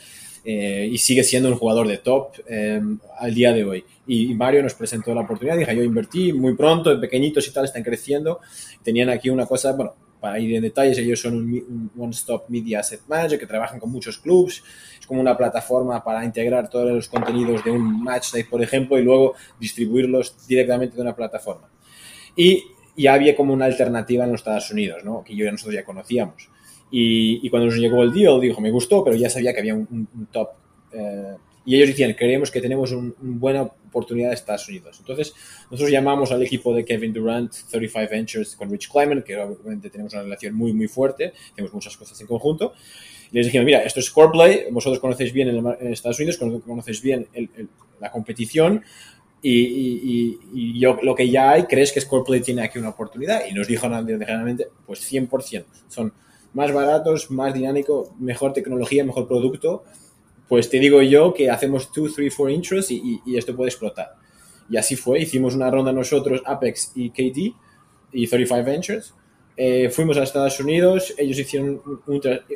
Eh, 0.46 0.90
y 0.92 0.98
sigue 0.98 1.24
siendo 1.24 1.48
un 1.48 1.56
jugador 1.56 1.88
de 1.88 2.00
top 2.00 2.34
eh, 2.50 2.82
al 3.20 3.34
día 3.34 3.54
de 3.54 3.64
hoy. 3.64 3.84
Y, 4.08 4.34
Mario 4.34 4.62
nos 4.64 4.74
presentó 4.74 5.14
la 5.14 5.22
oportunidad, 5.22 5.58
dije, 5.58 5.76
yo 5.76 5.84
invertí 5.84 6.34
muy 6.34 6.56
pronto, 6.56 7.00
pequeñitos 7.00 7.48
y 7.48 7.54
tal, 7.54 7.66
están 7.66 7.84
creciendo. 7.84 8.40
Tenían 8.84 9.10
aquí 9.10 9.30
una 9.30 9.46
cosa, 9.46 9.72
bueno, 9.74 9.94
para 10.24 10.40
ir 10.40 10.56
en 10.56 10.62
detalles, 10.62 10.98
ellos 11.00 11.20
son 11.20 11.34
un, 11.36 11.92
one-stop 11.98 12.46
media 12.48 12.80
asset 12.80 13.02
manager 13.10 13.38
que 13.38 13.46
trabajan 13.46 13.78
con 13.78 13.92
muchos 13.92 14.18
clubs. 14.18 14.64
Es 14.98 15.06
como 15.06 15.20
una 15.20 15.36
plataforma 15.36 16.02
para 16.02 16.24
integrar 16.24 16.70
todos 16.70 16.90
los 16.92 17.10
contenidos 17.10 17.62
de 17.66 17.72
un 17.72 18.02
match 18.02 18.30
por 18.50 18.64
ejemplo, 18.64 18.98
y 18.98 19.04
luego 19.04 19.34
distribuirlos 19.60 20.48
directamente 20.48 20.96
de 20.96 21.02
una 21.02 21.14
plataforma. 21.14 21.68
Y 22.38 22.64
ya 22.96 23.16
había 23.16 23.36
como 23.36 23.52
una 23.52 23.66
alternativa 23.66 24.24
en 24.24 24.32
los 24.32 24.40
Estados 24.40 24.72
Unidos, 24.72 25.04
que 25.26 25.36
yo 25.36 25.52
nosotros 25.52 25.76
ya 25.76 25.84
conocíamos. 25.84 26.48
Y, 26.90 27.50
cuando 27.50 27.66
nos 27.66 27.76
llegó 27.76 28.02
el 28.02 28.14
deal, 28.14 28.40
dijo, 28.40 28.62
me 28.62 28.72
gustó, 28.72 29.04
pero 29.04 29.18
ya 29.18 29.30
sabía 29.30 29.52
que 29.52 29.60
había 29.60 29.76
un, 29.76 30.08
top 30.32 30.52
eh, 30.94 31.36
y 31.66 31.76
ellos 31.76 31.90
decían, 31.90 32.14
creemos 32.14 32.52
que 32.52 32.60
tenemos 32.60 32.92
una 32.92 33.14
buena 33.20 33.62
oportunidad 33.62 34.30
de 34.30 34.36
Estados 34.36 34.68
Unidos. 34.68 34.98
Entonces, 35.00 35.34
nosotros 35.72 35.92
llamamos 35.92 36.32
al 36.32 36.42
equipo 36.44 36.74
de 36.74 36.84
Kevin 36.84 37.14
Durant, 37.14 37.54
35 37.70 38.12
Ventures, 38.12 38.56
con 38.56 38.70
Rich 38.70 38.90
Kleiman, 38.92 39.24
que 39.24 39.38
obviamente 39.38 39.90
tenemos 39.90 40.14
una 40.14 40.24
relación 40.24 40.56
muy, 40.56 40.74
muy 40.74 40.88
fuerte, 40.88 41.34
tenemos 41.56 41.74
muchas 41.74 41.96
cosas 41.96 42.20
en 42.20 42.28
conjunto. 42.28 42.74
Y 43.32 43.38
les 43.38 43.46
dijimos, 43.46 43.66
mira, 43.66 43.82
esto 43.84 44.00
es 44.00 44.08
Scoreplay, 44.08 44.66
vosotros 44.72 45.00
conocéis 45.00 45.32
bien 45.32 45.50
en 45.50 45.94
Estados 45.94 46.20
Unidos, 46.20 46.38
conocéis 46.38 47.02
bien 47.02 47.28
la 48.00 48.12
competición, 48.12 48.84
y, 49.46 50.40
y, 50.54 50.80
yo, 50.80 50.98
lo 51.02 51.16
que 51.16 51.30
ya 51.30 51.52
hay, 51.52 51.64
¿crees 51.64 51.92
que 51.92 52.00
Scoreplay 52.00 52.40
tiene 52.40 52.62
aquí 52.64 52.80
una 52.80 52.90
oportunidad? 52.90 53.46
Y 53.46 53.54
nos 53.54 53.68
dijo 53.68 53.90
generalmente, 53.90 54.70
pues 54.86 55.12
100%. 55.12 55.66
Son 55.90 56.14
más 56.54 56.72
baratos, 56.72 57.30
más 57.30 57.54
dinámico, 57.54 58.16
mejor 58.20 58.54
tecnología, 58.54 59.04
mejor 59.04 59.28
producto 59.28 59.84
pues 60.48 60.70
te 60.70 60.80
digo 60.80 61.02
yo 61.02 61.34
que 61.34 61.50
hacemos 61.50 61.90
2, 61.94 62.14
3, 62.16 62.34
4 62.36 62.54
intros 62.54 62.92
y, 62.92 63.22
esto 63.36 63.56
puede 63.56 63.70
explotar. 63.70 64.16
Y 64.70 64.78
así 64.78 64.96
fue, 64.96 65.22
hicimos 65.22 65.56
una 65.56 65.70
ronda 65.70 65.92
nosotros, 65.92 66.42
Apex 66.46 66.92
y 66.96 67.10
KD 67.10 67.56
y 68.12 68.28
35 68.28 68.64
Ventures. 68.64 69.14
Eh, 69.56 69.90
fuimos 69.90 70.18
a 70.18 70.24
Estados 70.24 70.60
Unidos, 70.60 71.14
ellos 71.18 71.38
hicieron 71.38 71.82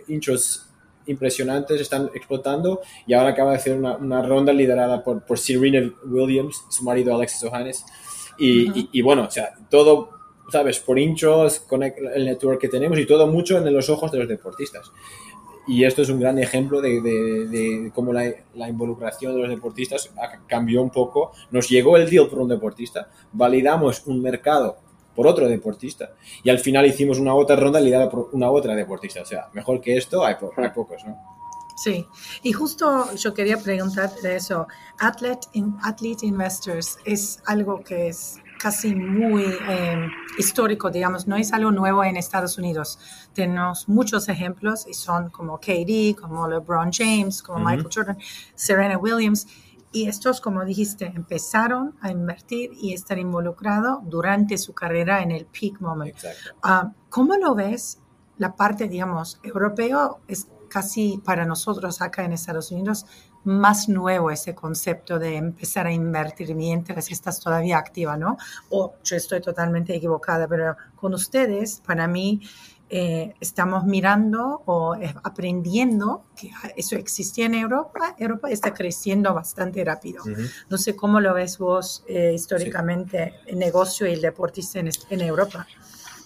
intros 0.08 0.68
impresionantes, 1.08 1.80
están 1.82 2.10
explotando 2.14 2.82
y 3.06 3.14
ahora 3.14 3.30
acaba 3.30 3.52
de 3.52 3.58
hacer 3.58 3.78
una, 3.78 4.22
ronda 4.22 4.54
liderada 4.54 5.04
por, 5.04 5.24
por 5.26 5.40
Serena 5.40 5.92
Williams, 6.06 6.66
su 6.70 6.84
marido 6.84 7.16
Alexis 7.16 7.44
Ohanes, 7.44 7.86
Y, 8.38 9.02
bueno, 9.02 9.24
o 9.24 9.32
sea, 9.32 9.54
todo, 9.70 10.10
¿sabes? 10.52 10.80
Por 10.80 11.00
hinchos, 11.00 11.60
con 11.62 11.82
el 11.84 12.26
network 12.26 12.62
que 12.62 12.70
tenemos 12.70 13.00
y 13.00 13.06
todo 13.08 13.28
mucho 13.28 13.58
en 13.58 13.74
los 13.74 13.90
ojos 13.90 14.12
de 14.12 14.20
los 14.20 14.28
deportistas. 14.28 14.92
Y 15.68 15.84
esto 15.84 16.02
es 16.02 16.10
un 16.10 16.20
gran 16.20 16.40
ejemplo 16.40 16.82
de, 16.82 17.02
de, 17.02 17.92
cómo 17.94 18.14
la, 18.14 18.32
la, 18.56 18.70
involucración 18.70 19.34
de 19.36 19.42
los 19.42 19.50
deportistas 19.50 20.10
cambió 20.48 20.82
un 20.82 20.90
poco. 20.90 21.34
Nos 21.52 21.68
llegó 21.68 21.98
el 21.98 22.10
deal 22.10 22.30
por 22.30 22.40
un 22.40 22.48
deportista, 22.48 23.10
validamos 23.34 24.06
un 24.08 24.22
mercado 24.22 24.78
por 25.18 25.26
otro 25.26 25.50
deportista 25.50 26.12
y 26.44 26.50
al 26.52 26.60
final 26.60 26.86
hicimos 26.86 27.18
una 27.18 27.34
otra 27.34 27.56
ronda 27.56 27.82
liderada 27.82 28.10
por 28.10 28.30
una 28.34 28.52
otra 28.52 28.76
deportista. 28.76 29.22
O 29.24 29.26
sea, 29.26 29.50
mejor 29.52 29.82
que 29.82 29.98
esto 29.98 30.24
hay, 30.24 30.36
hay 30.58 30.70
pocos, 30.70 31.04
¿no? 31.06 31.18
Sí, 31.76 32.08
y 32.42 32.54
justo 32.54 33.14
yo 33.16 33.34
quería 33.34 33.58
preguntar 33.58 34.12
de 34.22 34.36
eso. 34.36 34.68
Athlete, 35.00 35.48
Athlete 35.84 36.26
Investors 36.26 36.98
es 37.06 37.40
algo 37.46 37.84
que 37.84 38.08
es 38.08 38.38
casi 38.58 38.96
muy 38.96 39.46
em, 39.68 40.10
histórico, 40.38 40.90
digamos, 40.90 41.28
no 41.28 41.36
es 41.36 41.54
algo 41.54 41.72
nuevo 41.72 42.04
en 42.04 42.18
Estados 42.18 42.58
Unidos. 42.58 43.00
Tenemos 43.34 43.88
muchos 43.88 44.30
ejemplos 44.30 44.86
y 44.88 44.94
son 44.94 45.30
como 45.30 45.60
KD, 45.60 46.16
como 46.20 46.48
LeBron 46.48 46.92
James, 46.92 47.42
como 47.42 47.60
Michael 47.60 47.90
Jordan, 47.94 48.18
Serena 48.56 48.98
Williams. 48.98 49.48
Y 49.92 50.08
estos, 50.08 50.42
como 50.42 50.66
dijiste, 50.66 51.06
empezaron 51.06 51.96
a 52.02 52.12
invertir 52.12 52.72
y 52.74 52.94
estar 52.94 53.18
involucrados 53.18 54.00
durante 54.04 54.58
su 54.58 54.74
carrera 54.74 55.22
en 55.22 55.32
el 55.32 55.46
peak 55.46 55.80
moment. 55.80 56.16
Uh, 56.64 56.90
¿Cómo 57.10 57.36
lo 57.38 57.56
ves? 57.56 58.00
La 58.38 58.56
parte, 58.56 58.88
digamos, 58.88 59.40
europeo 59.44 60.20
es 60.28 60.48
casi 60.70 61.20
para 61.24 61.46
nosotros 61.46 62.02
acá 62.02 62.26
en 62.26 62.34
Estados 62.34 62.72
Unidos 62.72 63.06
más 63.48 63.88
nuevo 63.88 64.30
ese 64.30 64.54
concepto 64.54 65.18
de 65.18 65.38
empezar 65.38 65.88
a 65.88 65.94
invertir 65.94 66.54
mientras 66.54 67.10
estás 67.10 67.40
todavía 67.40 67.78
activa, 67.78 68.18
¿no? 68.18 68.38
O 68.70 68.96
yo 69.04 69.16
estoy 69.16 69.42
totalmente 69.42 69.96
equivocada, 69.96 70.48
pero 70.48 70.76
con 70.96 71.14
ustedes, 71.14 71.82
para 71.86 72.08
mí, 72.08 72.42
eh, 72.90 73.34
estamos 73.42 73.84
mirando 73.86 74.62
o 74.66 74.96
eh, 74.96 75.14
aprendiendo 75.24 76.24
que 76.40 76.52
eso 76.76 76.96
existía 76.96 77.46
en 77.46 77.56
Europa. 77.56 78.16
Europa 78.18 78.50
está 78.50 78.74
creciendo 78.74 79.34
bastante 79.34 79.84
rápido. 79.84 80.24
No 80.70 80.78
sé 80.78 80.96
cómo 80.96 81.20
lo 81.20 81.34
ves 81.34 81.58
vos 81.58 82.04
eh, 82.08 82.32
históricamente, 82.34 83.36
el 83.46 83.60
negocio 83.60 84.08
y 84.08 84.14
el 84.14 84.22
deportista 84.22 84.80
en, 84.80 84.90
en 85.10 85.22
Europa. 85.22 85.68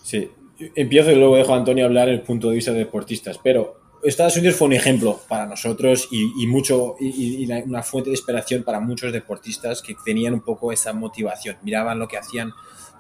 Sí, 0.04 0.32
empiezo 0.76 1.12
y 1.12 1.16
luego 1.16 1.36
dejo 1.36 1.54
a 1.54 1.58
Antonio 1.58 1.86
hablar 1.86 2.10
el 2.10 2.22
punto 2.22 2.50
de 2.50 2.56
vista 2.56 2.72
de 2.72 2.80
deportistas, 2.80 3.40
pero 3.40 3.81
Estados 4.04 4.36
Unidos 4.38 4.56
fue 4.56 4.68
un 4.68 4.74
ejemplo 4.74 5.20
para 5.28 5.46
nosotros 5.46 6.08
y, 6.12 6.48
mucho 6.48 6.96
y, 7.00 7.46
una 7.46 7.84
fuente 7.84 8.10
de 8.10 8.16
inspiración 8.16 8.64
para 8.64 8.80
muchos 8.80 9.14
deportistas 9.14 9.82
que 9.82 9.96
tenían 10.04 10.34
un 10.34 10.42
poco 10.42 10.72
esa 10.72 10.94
motivación. 10.94 11.58
Miraban 11.64 12.00
lo 12.00 12.08
que 12.08 12.18
hacían 12.18 12.52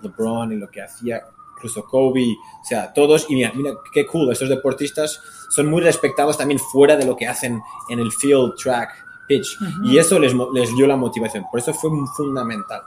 LeBron 0.01 0.51
y 0.51 0.55
lo 0.55 0.69
que 0.69 0.81
hacía 0.81 1.23
incluso 1.55 1.85
Kobe, 1.85 2.35
o 2.61 2.65
sea, 2.65 2.91
todos, 2.91 3.27
y 3.29 3.35
mira, 3.35 3.51
mira 3.53 3.73
qué 3.93 4.05
cool, 4.07 4.31
estos 4.31 4.49
deportistas 4.49 5.21
son 5.49 5.67
muy 5.67 5.81
respetados 5.81 6.35
también 6.35 6.59
fuera 6.59 6.95
de 6.95 7.05
lo 7.05 7.15
que 7.15 7.27
hacen 7.27 7.61
en 7.87 7.99
el 7.99 8.11
field, 8.11 8.55
track, 8.55 8.89
pitch, 9.27 9.59
y 9.83 9.99
eso 9.99 10.17
les, 10.17 10.33
les 10.53 10.75
dio 10.75 10.87
la 10.87 10.95
motivación, 10.95 11.45
por 11.51 11.59
eso 11.59 11.71
fue 11.71 11.91
fundamental. 12.15 12.81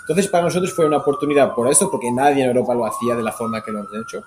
Entonces, 0.00 0.26
para 0.26 0.44
nosotros 0.44 0.72
fue 0.72 0.86
una 0.86 0.98
oportunidad 0.98 1.54
por 1.54 1.68
eso, 1.70 1.88
porque 1.88 2.10
nadie 2.10 2.42
en 2.42 2.48
Europa 2.48 2.74
lo 2.74 2.86
hacía 2.86 3.14
de 3.14 3.22
la 3.22 3.30
forma 3.30 3.62
que 3.62 3.70
lo 3.70 3.80
hemos 3.80 3.94
hecho 3.94 4.24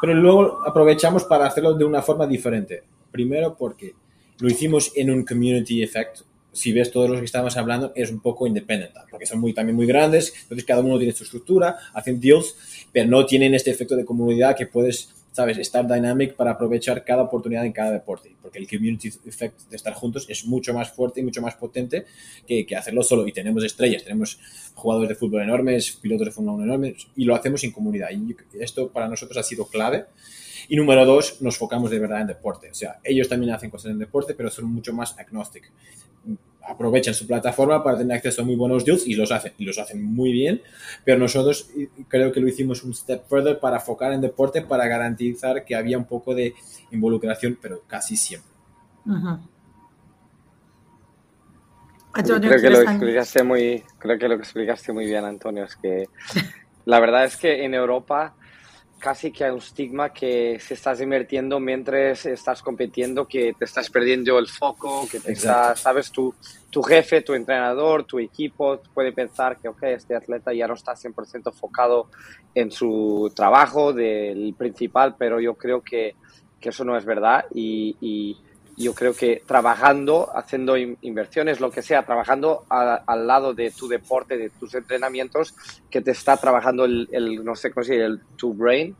pero 0.00 0.14
luego 0.14 0.66
aprovechamos 0.66 1.24
para 1.24 1.46
hacerlo 1.46 1.74
de 1.74 1.84
una 1.84 2.02
forma 2.02 2.26
diferente. 2.26 2.82
Primero 3.10 3.56
porque 3.56 3.94
lo 4.38 4.48
hicimos 4.48 4.92
en 4.94 5.10
un 5.10 5.24
community 5.24 5.82
effect. 5.82 6.20
Si 6.52 6.72
ves 6.72 6.90
todos 6.90 7.10
los 7.10 7.18
que 7.18 7.26
estábamos 7.26 7.56
hablando, 7.56 7.92
es 7.94 8.10
un 8.10 8.20
poco 8.20 8.46
independiente, 8.46 8.98
porque 9.10 9.26
son 9.26 9.40
muy, 9.40 9.52
también 9.52 9.76
muy 9.76 9.86
grandes, 9.86 10.32
entonces 10.42 10.64
cada 10.64 10.80
uno 10.80 10.96
tiene 10.96 11.12
su 11.12 11.24
estructura, 11.24 11.76
hacen 11.92 12.18
deals, 12.18 12.56
pero 12.92 13.08
no 13.08 13.26
tienen 13.26 13.54
este 13.54 13.70
efecto 13.70 13.94
de 13.94 14.06
comunidad 14.06 14.56
que 14.56 14.66
puedes 14.66 15.10
¿sabes? 15.36 15.58
Estar 15.58 15.86
dynamic 15.86 16.34
para 16.34 16.52
aprovechar 16.52 17.04
cada 17.04 17.24
oportunidad 17.24 17.66
en 17.66 17.72
cada 17.72 17.90
deporte, 17.90 18.34
porque 18.40 18.58
el 18.58 18.66
community 18.66 19.08
effect 19.26 19.68
de 19.68 19.76
estar 19.76 19.92
juntos 19.92 20.24
es 20.30 20.46
mucho 20.46 20.72
más 20.72 20.90
fuerte 20.90 21.20
y 21.20 21.24
mucho 21.24 21.42
más 21.42 21.56
potente 21.56 22.06
que, 22.46 22.64
que 22.64 22.74
hacerlo 22.74 23.02
solo. 23.02 23.28
Y 23.28 23.32
tenemos 23.32 23.62
estrellas, 23.62 24.02
tenemos 24.02 24.40
jugadores 24.74 25.10
de 25.10 25.14
fútbol 25.14 25.42
enormes, 25.42 25.90
pilotos 26.00 26.28
de 26.28 26.32
Fórmula 26.32 26.54
1 26.54 26.64
enormes, 26.64 27.08
y 27.16 27.24
lo 27.26 27.34
hacemos 27.34 27.62
en 27.64 27.70
comunidad. 27.70 28.08
Y 28.12 28.34
esto 28.62 28.90
para 28.90 29.08
nosotros 29.08 29.36
ha 29.36 29.42
sido 29.42 29.66
clave. 29.66 30.06
Y 30.70 30.76
número 30.76 31.04
dos, 31.04 31.42
nos 31.42 31.58
focamos 31.58 31.90
de 31.90 31.98
verdad 31.98 32.22
en 32.22 32.28
deporte. 32.28 32.70
O 32.70 32.74
sea, 32.74 32.98
ellos 33.04 33.28
también 33.28 33.52
hacen 33.52 33.68
cosas 33.68 33.92
en 33.92 33.98
deporte, 33.98 34.32
pero 34.32 34.50
son 34.50 34.72
mucho 34.72 34.94
más 34.94 35.18
agnostic 35.18 35.70
aprovechan 36.68 37.14
su 37.14 37.26
plataforma 37.26 37.82
para 37.82 37.98
tener 37.98 38.16
acceso 38.16 38.42
a 38.42 38.44
muy 38.44 38.56
buenos 38.56 38.84
deals 38.84 39.06
y 39.06 39.14
los 39.14 39.30
hacen, 39.32 39.52
y 39.58 39.64
los 39.64 39.78
hacen 39.78 40.02
muy 40.02 40.32
bien, 40.32 40.62
pero 41.04 41.18
nosotros 41.18 41.70
creo 42.08 42.32
que 42.32 42.40
lo 42.40 42.48
hicimos 42.48 42.82
un 42.82 42.94
step 42.94 43.26
further 43.28 43.58
para 43.58 43.76
enfocar 43.76 44.12
en 44.12 44.20
deporte, 44.20 44.62
para 44.62 44.86
garantizar 44.86 45.64
que 45.64 45.74
había 45.74 45.98
un 45.98 46.06
poco 46.06 46.34
de 46.34 46.54
involucración, 46.90 47.58
pero 47.60 47.82
casi 47.86 48.16
siempre. 48.16 48.50
creo 52.12 52.40
que 52.40 52.70
lo 52.70 52.80
explicaste 52.80 53.42
muy, 53.42 53.84
creo 53.98 54.18
que 54.18 54.28
lo 54.28 54.34
explicaste 54.34 54.92
muy 54.92 55.06
bien, 55.06 55.24
Antonio, 55.24 55.64
es 55.64 55.76
que 55.76 56.08
la 56.84 57.00
verdad 57.00 57.24
es 57.24 57.36
que 57.36 57.64
en 57.64 57.74
Europa 57.74 58.34
casi 58.98 59.30
que 59.30 59.44
hay 59.44 59.50
un 59.50 59.58
estigma 59.58 60.12
que 60.12 60.58
si 60.60 60.74
estás 60.74 61.00
invirtiendo 61.00 61.60
mientras 61.60 62.26
estás 62.26 62.62
compitiendo, 62.62 63.26
que 63.26 63.54
te 63.58 63.64
estás 63.64 63.90
perdiendo 63.90 64.38
el 64.38 64.48
foco, 64.48 65.06
que 65.10 65.20
te 65.20 65.36
sabes, 65.36 66.10
tu, 66.10 66.34
tu 66.70 66.82
jefe, 66.82 67.22
tu 67.22 67.34
entrenador, 67.34 68.04
tu 68.04 68.18
equipo 68.18 68.80
puede 68.94 69.12
pensar 69.12 69.58
que, 69.58 69.68
ok, 69.68 69.82
este 69.84 70.16
atleta 70.16 70.52
ya 70.52 70.66
no 70.66 70.74
está 70.74 70.94
100% 70.94 71.46
enfocado 71.46 72.10
en 72.54 72.70
su 72.70 73.32
trabajo 73.34 73.92
del 73.92 74.54
principal, 74.56 75.16
pero 75.18 75.40
yo 75.40 75.54
creo 75.54 75.82
que, 75.82 76.14
que 76.60 76.70
eso 76.70 76.84
no 76.84 76.96
es 76.96 77.04
verdad 77.04 77.44
y 77.52 78.36
yo 78.76 78.94
creo 78.94 79.14
que 79.14 79.42
trabajando, 79.46 80.28
haciendo 80.34 80.76
inversiones, 80.76 81.60
lo 81.60 81.70
que 81.70 81.82
sea, 81.82 82.04
trabajando 82.04 82.64
al 82.68 83.26
lado 83.26 83.54
de 83.54 83.70
tu 83.70 83.88
deporte, 83.88 84.36
de 84.36 84.50
tus 84.50 84.74
entrenamientos, 84.74 85.54
que 85.90 86.02
te 86.02 86.10
está 86.10 86.36
trabajando 86.36 86.84
el, 86.84 87.08
no 87.42 87.56
sé 87.56 87.70
cómo 87.70 87.84
se 87.84 87.96
el 87.96 88.20
tu 88.36 88.52
brain, 88.52 88.94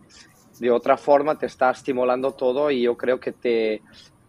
de 0.59 0.71
otra 0.71 0.97
forma 0.97 1.39
te 1.39 1.47
está 1.47 1.71
estimulando 1.71 2.33
todo 2.33 2.71
y 2.71 2.83
yo 2.83 2.97
creo 2.97 3.21
que 3.21 3.33
te, 3.33 3.83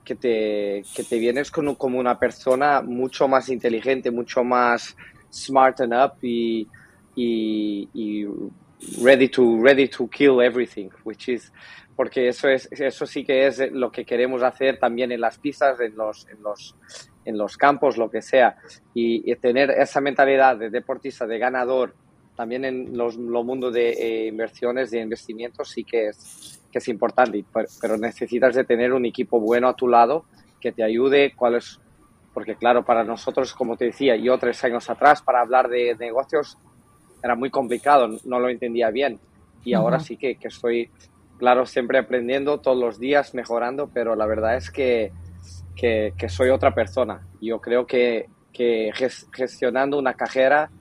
que 0.04 0.16
te, 0.16 0.84
que 0.94 1.04
te 1.04 1.18
vienes 1.18 1.50
como 1.50 1.98
una 1.98 2.20
persona 2.20 2.82
mucho 2.82 3.30
más 3.30 3.48
inteligente, 3.48 4.12
mucho 4.12 4.44
más 4.44 4.98
smart 5.32 5.80
and 5.80 5.94
up 5.94 6.18
y, 6.22 6.68
y, 7.16 7.90
y 7.94 8.28
ready 9.02 9.30
to 9.30 9.62
ready 9.62 9.88
to 9.88 10.08
kill 10.10 10.42
everything, 10.42 10.90
which 11.04 11.30
is 11.30 11.52
porque 11.98 12.28
eso, 12.28 12.48
es, 12.48 12.70
eso 12.72 13.08
sí 13.08 13.26
que 13.26 13.48
es 13.48 13.72
lo 13.72 13.92
que 13.92 14.06
queremos 14.06 14.44
hacer 14.44 14.78
también 14.78 15.12
en 15.12 15.20
las 15.20 15.40
pistas, 15.40 15.80
en 15.80 15.98
los, 15.98 16.28
en 16.28 16.44
los, 16.44 16.76
en 17.26 17.38
los 17.40 17.58
campos, 17.58 17.98
lo 17.98 18.12
que 18.12 18.22
sea. 18.22 18.56
Y, 18.94 19.36
tener 19.38 19.72
esa 19.72 20.00
mentalidad 20.00 20.58
de 20.58 20.70
deportista, 20.70 21.26
de 21.26 21.40
ganador, 21.40 21.96
también 22.36 22.66
en 22.66 22.96
los, 22.96 23.18
mundos 23.18 23.74
de 23.74 23.90
eh, 23.90 24.28
inversiones, 24.28 24.92
de 24.92 25.00
investimientos, 25.00 25.72
sí 25.72 25.84
que 25.84 26.10
es, 26.10 26.62
que 26.72 26.78
es 26.78 26.88
importante. 26.88 27.44
Pero, 27.82 27.98
necesitas 27.98 28.54
de 28.54 28.64
tener 28.64 28.94
un 28.94 29.08
equipo 29.08 29.40
bueno 29.40 29.68
a 29.68 29.76
tu 29.76 29.88
lado 29.88 30.26
que 30.62 30.72
te 30.72 30.84
ayude, 30.84 31.34
cuál 31.36 31.60
porque 32.32 32.56
claro, 32.56 32.86
para 32.86 33.04
nosotros, 33.04 33.56
como 33.56 33.76
te 33.76 33.86
decía, 33.86 34.16
yo 34.16 34.38
tres 34.38 34.64
años 34.64 34.88
atrás, 34.88 35.24
para 35.24 35.42
hablar 35.42 35.68
de, 35.68 35.96
negocios 35.96 36.60
era 37.24 37.34
muy 37.34 37.50
complicado, 37.50 38.08
no 38.24 38.40
lo 38.40 38.50
entendía 38.50 38.92
bien. 38.92 39.20
Y 39.66 39.74
ahora 39.74 40.00
sí 40.00 40.16
que, 40.16 40.36
que 40.36 40.48
estoy 40.48 40.92
claro, 41.38 41.66
siempre 41.66 42.00
aprendiendo 42.00 42.60
todos 42.60 42.78
los 42.78 43.00
días, 43.00 43.34
mejorando, 43.34 43.90
pero 43.94 44.16
la 44.16 44.26
verdad 44.26 44.56
es 44.56 44.72
que, 44.72 45.12
que, 45.76 46.30
soy 46.30 46.50
otra 46.50 46.74
persona. 46.74 47.26
Yo 47.42 47.62
creo 47.62 47.86
que, 47.86 48.28
que, 48.52 48.92
gestionando 49.32 49.98
una 49.98 50.14
cajera, 50.16 50.72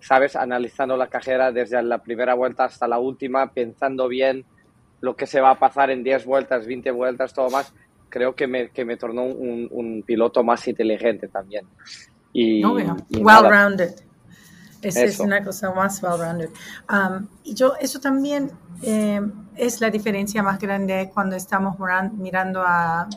sabes, 0.00 0.36
analizando 0.36 0.96
la 0.96 1.08
cajera 1.08 1.52
desde 1.52 1.82
la 1.82 1.98
primera 1.98 2.34
vuelta 2.34 2.64
hasta 2.64 2.86
la 2.88 2.98
última, 2.98 3.52
pensando 3.52 4.08
bien 4.08 4.44
lo 5.00 5.16
que 5.16 5.26
se 5.26 5.40
va 5.40 5.50
a 5.50 5.58
pasar 5.58 5.90
en 5.90 6.02
10 6.02 6.24
vueltas, 6.24 6.66
20 6.66 6.90
vueltas, 6.90 7.34
todo 7.34 7.50
más, 7.50 7.74
creo 8.08 8.34
que 8.34 8.46
me, 8.46 8.70
que 8.70 8.84
me 8.84 8.96
tornó 8.96 9.24
un, 9.24 9.68
un 9.70 10.02
piloto 10.02 10.42
más 10.42 10.66
inteligente 10.68 11.28
también. 11.28 11.66
Y, 12.32 12.62
well-rounded. 12.64 13.94
Es, 14.82 15.18
una 15.20 15.42
cosa 15.42 15.72
más 15.72 16.02
well-rounded. 16.02 16.50
Um, 16.90 17.26
y 17.42 17.54
yo, 17.54 17.74
eso 17.80 17.98
también 17.98 18.50
eh, 18.82 19.20
es 19.56 19.80
la 19.80 19.90
diferencia 19.90 20.42
más 20.42 20.58
grande 20.58 21.10
cuando 21.12 21.36
estamos 21.36 21.76
mirando 22.12 22.62
a 22.62 23.08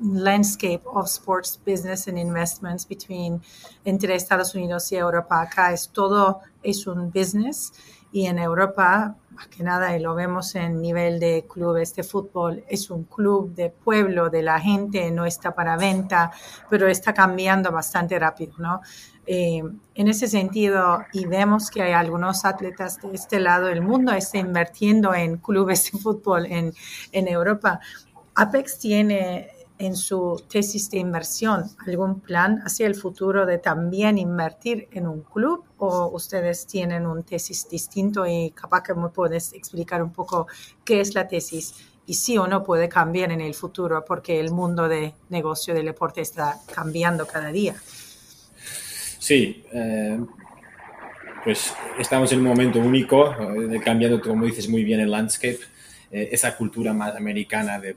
landscape 0.00 0.82
of 0.86 1.06
sports 1.06 1.60
business 1.64 2.08
and 2.08 2.18
investments 2.18 2.86
between 2.86 3.42
entre 3.84 4.14
Estados 4.14 4.54
Unidos 4.54 4.90
y 4.92 4.96
Europa. 4.96 5.42
Acá 5.42 5.72
es 5.72 5.90
todo 5.90 6.40
es 6.62 6.86
un 6.86 7.10
business 7.10 7.72
y 8.12 8.26
en 8.26 8.38
Europa 8.38 9.16
más 9.40 9.48
que 9.48 9.62
nada, 9.62 9.96
y 9.96 10.00
lo 10.00 10.14
vemos 10.14 10.54
en 10.54 10.82
nivel 10.82 11.18
de 11.18 11.46
clubes 11.48 11.94
de 11.94 12.02
fútbol, 12.02 12.62
es 12.68 12.90
un 12.90 13.04
club 13.04 13.54
de 13.54 13.70
pueblo, 13.70 14.28
de 14.28 14.42
la 14.42 14.60
gente, 14.60 15.10
no 15.10 15.24
está 15.24 15.54
para 15.54 15.78
venta, 15.78 16.30
pero 16.68 16.88
está 16.88 17.14
cambiando 17.14 17.72
bastante 17.72 18.18
rápido, 18.18 18.52
¿no? 18.58 18.82
Eh, 19.32 19.62
en 19.94 20.08
ese 20.08 20.26
sentido, 20.26 21.04
y 21.12 21.24
vemos 21.24 21.70
que 21.70 21.82
hay 21.82 21.92
algunos 21.92 22.44
atletas 22.44 23.00
de 23.00 23.14
este 23.14 23.38
lado 23.38 23.66
del 23.66 23.80
mundo 23.80 24.10
está 24.12 24.38
invirtiendo 24.38 25.14
en 25.14 25.36
clubes 25.36 25.92
de 25.92 25.98
fútbol 26.00 26.46
en, 26.46 26.74
Europa. 27.12 27.78
Apex 28.34 28.80
tiene 28.80 29.48
en 29.78 29.94
su 29.94 30.42
tesis 30.48 30.90
de 30.90 30.98
inversión 30.98 31.62
algún 31.86 32.18
plan 32.18 32.60
hacia 32.64 32.88
el 32.88 32.96
futuro 32.96 33.46
de 33.46 33.58
también 33.58 34.18
invertir 34.18 34.88
en 34.90 35.06
un 35.06 35.20
club 35.20 35.62
o 35.78 36.08
ustedes 36.08 36.66
tienen 36.66 37.06
un 37.06 37.22
tesis 37.22 37.68
distinto 37.68 38.26
y 38.26 38.50
capaz 38.50 38.82
que 38.82 38.94
me 38.94 39.10
puedes 39.10 39.52
explicar 39.52 40.02
un 40.02 40.10
poco 40.10 40.48
qué 40.84 41.00
es 41.00 41.14
la 41.14 41.28
tesis 41.28 41.72
y 42.04 42.14
si 42.14 42.36
o 42.36 42.48
no 42.48 42.64
puede 42.64 42.88
cambiar 42.88 43.30
en 43.30 43.40
el 43.40 43.54
futuro 43.54 44.04
porque 44.04 44.40
el 44.40 44.50
mundo 44.50 44.88
de 44.88 45.14
negocio 45.28 45.72
del 45.72 45.86
deporte 45.86 46.20
está 46.20 46.58
cambiando 46.74 47.28
cada 47.28 47.52
día. 47.52 47.76
Sí, 49.20 49.62
eh, 49.70 50.18
pues 51.44 51.74
estamos 51.98 52.32
en 52.32 52.38
un 52.38 52.46
momento 52.46 52.78
único, 52.80 53.30
eh, 53.30 53.78
cambiando, 53.84 54.18
como 54.18 54.46
dices 54.46 54.66
muy 54.66 54.82
bien, 54.82 54.98
el 54.98 55.10
landscape, 55.10 55.58
eh, 56.10 56.30
esa 56.32 56.56
cultura 56.56 56.94
más 56.94 57.14
americana 57.14 57.78
de 57.78 57.96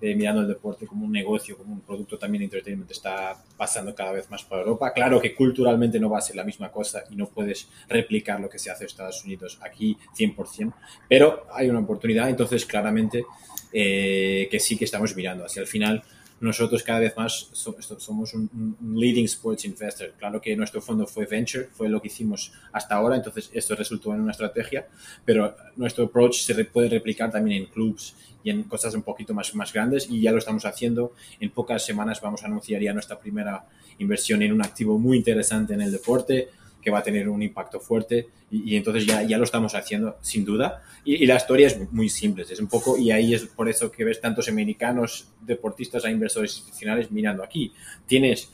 mirando 0.00 0.40
el 0.40 0.48
deporte 0.48 0.86
como 0.86 1.04
un 1.04 1.12
negocio, 1.12 1.58
como 1.58 1.74
un 1.74 1.80
producto 1.80 2.16
también 2.16 2.40
de 2.40 2.44
entretenimiento, 2.46 2.92
está 2.92 3.36
pasando 3.56 3.94
cada 3.94 4.12
vez 4.12 4.30
más 4.30 4.42
por 4.44 4.60
Europa. 4.60 4.92
Claro 4.94 5.20
que 5.20 5.34
culturalmente 5.34 6.00
no 6.00 6.08
va 6.08 6.18
a 6.18 6.22
ser 6.22 6.36
la 6.36 6.44
misma 6.44 6.70
cosa 6.70 7.02
y 7.10 7.16
no 7.16 7.26
puedes 7.26 7.68
replicar 7.86 8.40
lo 8.40 8.48
que 8.48 8.58
se 8.58 8.70
hace 8.70 8.84
en 8.84 8.86
Estados 8.86 9.24
Unidos 9.24 9.58
aquí 9.60 9.98
100%, 10.16 10.72
pero 11.06 11.46
hay 11.52 11.68
una 11.68 11.80
oportunidad, 11.80 12.30
entonces 12.30 12.64
claramente 12.64 13.26
eh, 13.72 14.48
que 14.50 14.58
sí 14.58 14.78
que 14.78 14.86
estamos 14.86 15.14
mirando 15.14 15.44
hacia 15.44 15.60
el 15.60 15.66
final 15.66 16.02
nosotros 16.40 16.82
cada 16.82 17.00
vez 17.00 17.16
más 17.16 17.50
somos 17.52 18.34
un, 18.34 18.76
leading 18.94 19.26
sports 19.26 19.64
investor. 19.64 20.14
Claro 20.18 20.40
que 20.40 20.56
nuestro 20.56 20.80
fondo 20.80 21.06
fue 21.06 21.26
venture, 21.26 21.68
fue 21.72 21.88
lo 21.88 22.00
que 22.00 22.08
hicimos 22.08 22.52
hasta 22.72 22.94
ahora, 22.94 23.16
entonces 23.16 23.50
esto 23.52 23.74
resultó 23.74 24.14
en 24.14 24.22
una 24.22 24.32
estrategia, 24.32 24.88
pero 25.24 25.54
nuestro 25.76 26.04
approach 26.04 26.40
se 26.40 26.64
puede 26.64 26.88
replicar 26.88 27.30
también 27.30 27.62
en 27.62 27.68
clubs 27.68 28.14
y 28.42 28.50
en 28.50 28.62
cosas 28.64 28.94
un 28.94 29.02
poquito 29.02 29.34
más, 29.34 29.54
más 29.54 29.72
grandes 29.72 30.08
y 30.08 30.22
ya 30.22 30.32
lo 30.32 30.38
estamos 30.38 30.64
haciendo. 30.64 31.12
En 31.40 31.50
pocas 31.50 31.84
semanas 31.84 32.20
vamos 32.20 32.42
a 32.42 32.46
anunciar 32.46 32.80
ya 32.80 32.92
nuestra 32.92 33.18
primera 33.18 33.66
inversión 33.98 34.42
en 34.42 34.52
un 34.52 34.62
activo 34.62 34.98
muy 34.98 35.18
interesante 35.18 35.74
en 35.74 35.82
el 35.82 35.92
deporte 35.92 36.48
que 36.80 36.90
va 36.90 37.00
a 37.00 37.02
tener 37.02 37.28
un 37.28 37.42
impacto 37.42 37.80
fuerte 37.80 38.28
y, 38.50 38.76
entonces 38.76 39.06
ya, 39.06 39.22
ya 39.22 39.38
lo 39.38 39.44
estamos 39.44 39.74
haciendo 39.74 40.18
sin 40.20 40.44
duda. 40.44 40.82
Y, 41.04 41.26
la 41.26 41.36
historia 41.36 41.68
es 41.68 41.92
muy 41.92 42.08
simple, 42.08 42.44
es 42.48 42.60
un 42.60 42.68
poco, 42.68 42.98
y 42.98 43.10
ahí 43.10 43.34
es 43.34 43.46
por 43.46 43.68
eso 43.68 43.90
que 43.90 44.04
ves 44.04 44.20
tantos 44.20 44.48
americanos 44.48 45.28
deportistas 45.40 46.04
a 46.04 46.10
inversores 46.10 46.56
institucionales 46.56 47.10
mirando 47.10 47.44
aquí. 47.44 47.72
Tienes 48.06 48.50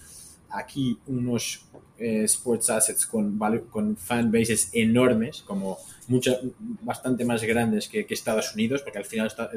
aquí 0.50 0.98
unos 1.06 1.66
eh, 1.98 2.24
sports 2.24 2.70
assets 2.70 3.06
con, 3.06 3.38
con 3.70 3.96
fan 3.96 4.30
bases 4.30 4.70
enormes, 4.72 5.42
como 5.46 5.78
mucha, 6.08 6.38
bastante 6.82 7.24
más 7.24 7.42
grandes 7.42 7.88
que, 7.88 8.06
Estados 8.08 8.54
Unidos, 8.54 8.82
porque 8.82 8.98
al 8.98 9.04
final 9.04 9.26
está 9.26 9.50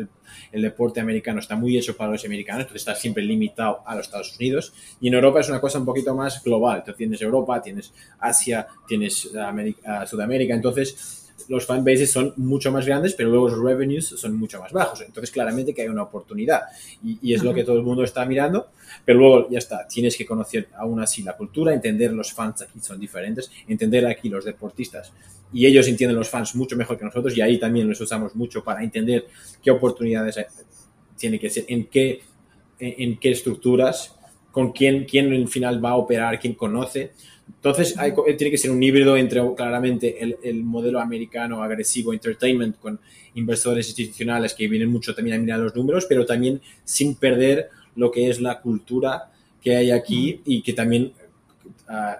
el, 0.51 0.61
deporte 0.61 0.99
americano 0.99 1.39
está 1.39 1.55
muy 1.55 1.77
hecho 1.77 1.95
para 1.95 2.11
los 2.11 2.25
americanos, 2.25 2.61
entonces 2.61 2.81
está 2.81 2.95
siempre 2.95 3.23
limitado 3.23 3.81
a 3.85 3.95
los 3.95 4.07
Estados 4.07 4.35
Unidos. 4.37 4.73
Y 4.99 5.07
en 5.09 5.13
Europa 5.15 5.41
es 5.41 5.49
una 5.49 5.61
cosa 5.61 5.79
un 5.79 5.85
poquito 5.85 6.15
más 6.15 6.43
global. 6.43 6.77
Entonces 6.77 6.97
tienes 6.97 7.21
Europa, 7.21 7.61
tienes 7.61 7.93
Asia, 8.19 8.67
tienes 8.87 9.35
América, 9.35 10.05
Sudamérica. 10.05 10.53
Entonces 10.53 11.18
los 11.49 11.65
fanbases 11.65 12.11
son 12.11 12.33
mucho 12.37 12.71
más 12.71 12.85
grandes, 12.85 13.15
pero 13.15 13.29
luego 13.29 13.49
los 13.49 13.59
revenues 13.59 14.05
son 14.05 14.37
mucho 14.37 14.59
más 14.59 14.71
bajos. 14.71 15.01
Entonces, 15.01 15.31
claramente 15.31 15.73
que 15.73 15.81
hay 15.81 15.87
una 15.87 16.03
oportunidad 16.03 16.61
y, 17.03 17.33
es 17.33 17.43
lo 17.43 17.53
que 17.53 17.63
todo 17.63 17.75
el 17.75 17.83
mundo 17.83 18.03
está 18.03 18.23
mirando, 18.25 18.67
pero 19.03 19.17
luego 19.17 19.49
ya 19.49 19.57
está, 19.57 19.87
tienes 19.87 20.15
que 20.15 20.25
conocer 20.25 20.69
aún 20.77 21.01
así 21.01 21.23
la 21.23 21.35
cultura, 21.35 21.73
entender 21.73 22.13
los 22.13 22.31
fans 22.33 22.61
aquí 22.61 22.79
son 22.79 22.99
diferentes, 22.99 23.51
entender 23.67 24.05
aquí 24.05 24.29
los 24.29 24.45
deportistas 24.45 25.11
y 25.51 25.65
ellos 25.65 25.87
entienden 25.87 26.17
los 26.17 26.29
fans 26.29 26.53
mucho 26.55 26.75
mejor 26.75 26.99
que 26.99 27.05
nosotros 27.05 27.35
y 27.35 27.41
ahí 27.41 27.59
también 27.59 27.89
los 27.89 27.99
usamos 27.99 28.35
mucho 28.35 28.63
para 28.63 28.83
entender 28.83 29.25
qué 29.63 29.71
oportunidades 29.71 30.39
tiene 31.17 31.39
que 31.39 31.49
ser, 31.49 31.65
en 31.67 31.85
qué, 31.87 32.21
en, 32.79 33.17
qué 33.17 33.31
estructuras, 33.31 34.15
con 34.51 34.71
quién, 34.71 35.05
quién 35.05 35.33
en 35.33 35.47
final 35.47 35.83
va 35.83 35.91
a 35.91 35.95
operar, 35.95 36.39
quién 36.39 36.53
conoce. 36.53 37.11
Entonces, 37.55 37.95
eh, 37.97 38.33
tiene 38.35 38.51
que 38.51 38.57
ser 38.57 38.71
un 38.71 38.81
híbrido 38.81 39.17
entre 39.17 39.41
claramente 39.55 40.23
el, 40.23 40.37
el, 40.43 40.63
modelo 40.63 40.99
americano 40.99 41.63
agresivo, 41.63 42.13
entertainment, 42.13 42.77
con 42.79 42.99
inversores 43.35 43.87
institucionales 43.87 44.53
que 44.53 44.67
vienen 44.67 44.89
mucho 44.89 45.13
también 45.13 45.37
a 45.37 45.39
mirar 45.39 45.59
los 45.59 45.75
números, 45.75 46.05
pero 46.07 46.25
también 46.25 46.61
sin 46.83 47.15
perder 47.15 47.69
lo 47.95 48.11
que 48.11 48.29
es 48.29 48.39
la 48.39 48.61
cultura 48.61 49.31
que 49.61 49.75
hay 49.75 49.91
aquí 49.91 50.41
y 50.45 50.61
que 50.61 50.73
también 50.73 51.11
uh, 51.89 52.15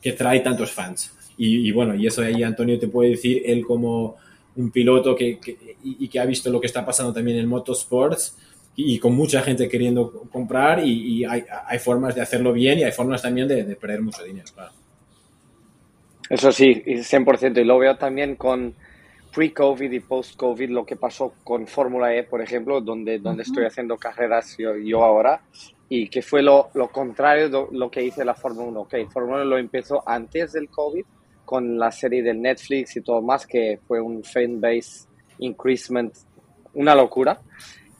que 0.00 0.12
trae 0.12 0.40
tantos 0.40 0.70
fans. 0.70 1.12
Y, 1.36 1.72
bueno, 1.72 1.96
y 1.96 2.06
eso 2.06 2.22
ahí 2.22 2.44
Antonio 2.44 2.78
te 2.78 2.86
puede 2.86 3.10
decir, 3.10 3.42
él 3.44 3.66
como 3.66 4.16
un 4.54 4.70
piloto 4.70 5.16
que, 5.16 5.40
y, 5.82 6.06
que 6.06 6.20
ha 6.20 6.24
visto 6.26 6.48
lo 6.48 6.60
que 6.60 6.68
está 6.68 6.86
pasando 6.86 7.12
también 7.12 7.38
en 7.38 7.48
motorsports 7.48 8.36
y, 8.76 8.98
con 8.98 9.14
mucha 9.14 9.40
gente 9.42 9.68
queriendo 9.68 10.24
comprar 10.32 10.84
y, 10.84 11.24
hay, 11.24 11.44
hay, 11.66 11.78
formas 11.78 12.14
de 12.14 12.22
hacerlo 12.22 12.52
bien 12.52 12.78
y 12.78 12.84
hay 12.84 12.92
formas 12.92 13.22
también 13.22 13.46
de, 13.46 13.64
perder 13.76 14.02
mucho 14.02 14.22
dinero, 14.24 14.46
claro. 14.54 14.72
Eso 16.28 16.50
sí, 16.50 16.82
100%. 16.86 17.60
Y 17.60 17.64
lo 17.64 17.78
veo 17.78 17.96
también 17.96 18.36
con 18.36 18.74
pre-COVID 19.32 19.92
y 19.92 20.00
post-COVID, 20.00 20.70
lo 20.70 20.86
que 20.86 20.96
pasó 20.96 21.34
con 21.44 21.66
Fórmula 21.66 22.14
E, 22.14 22.24
por 22.24 22.40
ejemplo, 22.40 22.80
donde, 22.80 23.18
donde 23.18 23.42
estoy 23.42 23.64
haciendo 23.64 23.96
carreras 23.96 24.56
yo, 24.58 24.76
yo 24.76 25.04
ahora 25.04 25.42
y 25.88 26.08
que 26.08 26.22
fue 26.22 26.42
lo, 26.42 26.70
lo 26.74 26.88
contrario 26.88 27.48
de 27.48 27.66
lo 27.72 27.90
que 27.90 28.02
hice 28.02 28.24
la 28.24 28.34
Fórmula 28.34 28.68
1. 28.68 28.80
Ok, 28.80 28.94
Fórmula 29.12 29.42
1 29.42 29.44
lo 29.44 29.58
empezó 29.58 30.02
antes 30.06 30.52
del 30.52 30.68
COVID 30.68 31.04
con 31.44 31.78
la 31.78 31.92
serie 31.92 32.22
de 32.22 32.34
Netflix 32.34 32.96
y 32.96 33.02
todo 33.02 33.20
más, 33.20 33.46
que 33.46 33.78
fue 33.86 34.00
un 34.00 34.24
fan 34.24 34.60
base 34.60 35.06
increasement, 35.38 36.14
una 36.74 36.94
locura. 36.94 37.40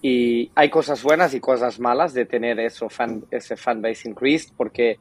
Y 0.07 0.51
hay 0.55 0.69
cosas 0.69 1.03
buenas 1.03 1.33
y 1.33 1.41
cosas 1.41 1.81
malas 1.81 2.13
de 2.13 2.27
tener 2.27 2.61
eso, 2.61 2.91
fan, 2.91 3.25
ese 3.31 3.57
fan 3.57 3.81
base 3.81 4.07
increased, 4.07 4.53
porque, 4.55 4.99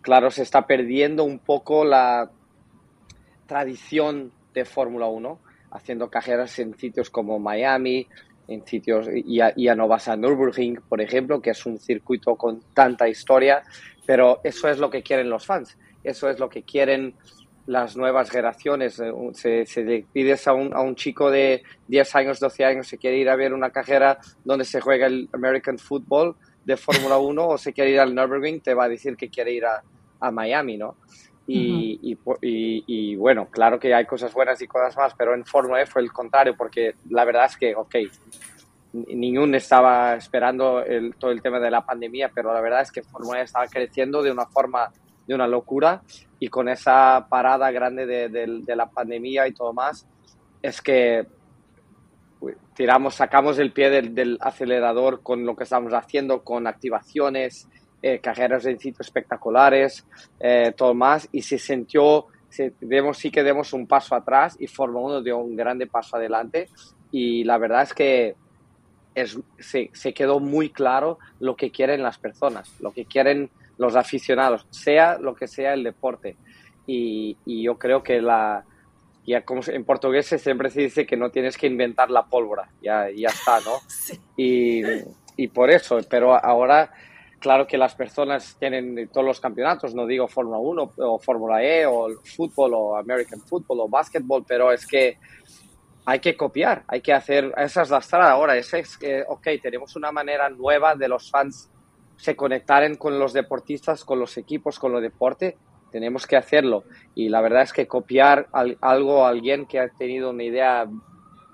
claro, 0.00 0.32
se 0.32 0.42
está 0.42 0.66
perdiendo 0.66 1.22
un 1.22 1.38
poco 1.38 1.84
la 1.84 2.28
tradición 3.46 4.32
de 4.52 4.64
Fórmula 4.64 5.06
1, 5.06 5.38
haciendo 5.70 6.10
carreras 6.10 6.58
en 6.58 6.76
sitios 6.76 7.08
como 7.08 7.38
Miami, 7.38 8.08
en 8.48 8.66
sitios, 8.66 9.06
y 9.14 9.36
ya, 9.36 9.74
no 9.76 9.86
vas 9.86 10.08
a 10.08 10.16
Nürburgring, 10.16 10.80
por 10.88 11.00
ejemplo, 11.00 11.40
que 11.40 11.50
es 11.50 11.64
un 11.64 11.78
circuito 11.78 12.34
con 12.34 12.62
tanta 12.74 13.08
historia, 13.08 13.62
pero 14.06 14.40
eso 14.42 14.68
es 14.68 14.80
lo 14.80 14.90
que 14.90 15.04
quieren 15.04 15.30
los 15.30 15.46
fans, 15.46 15.78
eso 16.02 16.28
es 16.28 16.40
lo 16.40 16.48
que 16.48 16.64
quieren 16.64 17.14
las 17.66 17.96
nuevas 17.96 18.30
generaciones. 18.30 18.98
Eh, 18.98 19.12
se, 19.32 19.66
se 19.66 20.04
pides 20.12 20.46
a 20.48 20.54
un, 20.54 20.74
a 20.74 20.80
un 20.80 20.94
chico 20.94 21.30
de 21.30 21.62
10 21.88 22.16
años, 22.16 22.40
12 22.40 22.64
años, 22.64 22.86
se 22.86 22.98
quiere 22.98 23.18
ir 23.18 23.28
a 23.28 23.36
ver 23.36 23.52
una 23.52 23.70
cajera 23.70 24.18
donde 24.44 24.64
se 24.64 24.80
juega 24.80 25.06
el 25.06 25.28
American 25.32 25.78
Football 25.78 26.36
de 26.64 26.76
Fórmula 26.76 27.18
1 27.18 27.48
o 27.48 27.58
se 27.58 27.72
quiere 27.72 27.90
ir 27.90 28.00
al 28.00 28.14
Nürburgring, 28.14 28.60
te 28.60 28.74
va 28.74 28.84
a 28.84 28.88
decir 28.88 29.16
que 29.16 29.28
quiere 29.28 29.52
ir 29.52 29.64
a, 29.64 29.82
a 30.20 30.30
Miami, 30.30 30.76
¿no? 30.76 30.96
Y, 31.44 31.98
y, 32.00 32.84
y, 32.86 33.16
bueno, 33.16 33.48
claro 33.50 33.78
que 33.78 33.92
hay 33.92 34.06
cosas 34.06 34.32
buenas 34.32 34.62
y 34.62 34.68
cosas 34.68 34.96
más, 34.96 35.12
pero 35.14 35.34
en 35.34 35.44
Fórmula 35.44 35.82
E 35.82 35.86
fue 35.86 36.00
el 36.00 36.12
contrario, 36.12 36.54
porque 36.56 36.94
la 37.10 37.24
verdad 37.24 37.46
es 37.46 37.56
que, 37.56 37.74
ok, 37.74 37.96
ningún 38.92 39.54
estaba 39.54 40.14
esperando 40.14 40.82
el, 40.84 41.16
todo 41.16 41.30
el 41.30 41.42
tema 41.42 41.58
de 41.58 41.70
la 41.70 41.84
pandemia, 41.84 42.30
pero 42.32 42.54
la 42.54 42.60
verdad 42.60 42.82
es 42.82 42.92
que 42.92 43.02
Fórmula 43.02 43.40
E 43.40 43.44
estaba 43.44 43.66
creciendo 43.66 44.22
de 44.22 44.30
una 44.30 44.46
forma 44.46 44.92
de 45.26 45.34
una 45.34 45.46
locura 45.46 46.02
y 46.42 46.48
con 46.48 46.68
esa 46.68 47.28
parada 47.30 47.70
grande 47.70 48.04
de, 48.04 48.74
la 48.74 48.90
pandemia 48.90 49.46
y 49.46 49.52
todo 49.52 49.72
más, 49.72 50.04
es 50.60 50.82
que 50.82 51.24
tiramos, 52.74 53.14
sacamos 53.14 53.60
el 53.60 53.72
pie 53.72 53.90
del, 53.90 54.38
acelerador 54.40 55.22
con 55.22 55.46
lo 55.46 55.54
que 55.54 55.62
estamos 55.62 55.92
haciendo, 55.92 56.42
con 56.42 56.66
activaciones, 56.66 57.68
eh, 58.02 58.18
carreras 58.18 58.66
en 58.66 58.80
sitios 58.80 59.06
espectaculares, 59.06 60.04
eh, 60.40 60.74
todo 60.76 60.94
más, 60.94 61.28
y 61.30 61.42
se 61.42 61.58
sintió, 61.58 62.26
se, 62.48 62.72
demos, 62.80 63.18
sí 63.18 63.30
que 63.30 63.44
demos 63.44 63.72
un 63.72 63.86
paso 63.86 64.16
atrás 64.16 64.56
y 64.58 64.66
Fórmula 64.66 65.18
1 65.18 65.22
dio 65.22 65.38
un 65.38 65.54
grande 65.54 65.86
paso 65.86 66.16
adelante, 66.16 66.68
y 67.12 67.44
la 67.44 67.56
verdad 67.56 67.82
es 67.82 67.94
que 67.94 68.34
es, 69.14 69.38
se, 69.60 69.90
se 69.92 70.12
quedó 70.12 70.40
muy 70.40 70.70
claro 70.70 71.20
lo 71.38 71.54
que 71.54 71.70
quieren 71.70 72.02
las 72.02 72.18
personas, 72.18 72.80
lo 72.80 72.90
que 72.90 73.04
quieren 73.04 73.48
los 73.78 73.96
aficionados, 73.96 74.66
sea 74.70 75.18
lo 75.18 75.34
que 75.34 75.46
sea 75.46 75.74
el 75.74 75.84
deporte. 75.84 76.36
Y, 76.86 77.36
yo 77.46 77.78
creo 77.78 78.02
que 78.02 78.20
la, 78.20 78.64
ya 79.26 79.44
como 79.44 79.62
en 79.66 79.84
portugués 79.84 80.26
siempre 80.26 80.70
se 80.70 80.82
dice 80.82 81.06
que 81.06 81.16
no 81.16 81.30
tienes 81.30 81.56
que 81.56 81.66
inventar 81.66 82.10
la 82.10 82.24
pólvora, 82.24 82.68
ya, 82.82 83.08
ya 83.10 83.28
está, 83.28 83.60
¿no? 83.60 83.78
Y, 84.36 84.82
y, 85.36 85.48
por 85.48 85.70
eso, 85.70 86.00
pero 86.08 86.34
ahora, 86.34 86.92
claro 87.38 87.66
que 87.66 87.78
las 87.78 87.94
personas 87.94 88.56
tienen 88.58 89.08
todos 89.12 89.26
los 89.26 89.40
campeonatos, 89.40 89.94
no 89.94 90.06
digo 90.06 90.26
Fórmula 90.28 90.58
1 90.58 90.92
o 90.96 91.18
Fórmula 91.18 91.62
E 91.62 91.86
o 91.86 92.08
fútbol 92.24 92.72
o 92.74 92.96
American 92.96 93.40
Football 93.40 93.80
o 93.80 93.88
básquetbol, 93.88 94.44
pero 94.46 94.72
es 94.72 94.86
que 94.86 95.18
hay 96.04 96.18
que 96.18 96.36
copiar, 96.36 96.82
hay 96.88 97.00
que 97.00 97.12
hacer, 97.12 97.52
esa 97.56 97.82
es 97.82 97.90
la 97.90 97.98
estrada 97.98 98.32
ahora, 98.32 98.56
es, 98.56 98.74
es 98.74 98.98
que, 98.98 99.24
ok, 99.26 99.46
tenemos 99.62 99.94
una 99.94 100.10
manera 100.10 100.48
nueva 100.48 100.96
de 100.96 101.06
los 101.06 101.30
fans 101.30 101.70
se 102.22 102.36
conectaren 102.36 102.94
con 102.94 103.18
los 103.18 103.32
deportistas, 103.32 104.04
con 104.04 104.20
los 104.20 104.36
equipos, 104.36 104.78
con 104.78 104.92
los 104.92 105.02
deportes, 105.02 105.56
tenemos 105.90 106.24
que 106.24 106.36
hacerlo. 106.36 106.84
Y 107.16 107.30
la 107.30 107.40
verdad 107.40 107.62
es 107.62 107.72
que 107.72 107.88
copiar 107.88 108.46
algo 108.80 109.26
a 109.26 109.30
alguien 109.30 109.66
que 109.66 109.80
ha 109.80 109.88
tenido 109.88 110.30
una 110.30 110.44
idea 110.44 110.86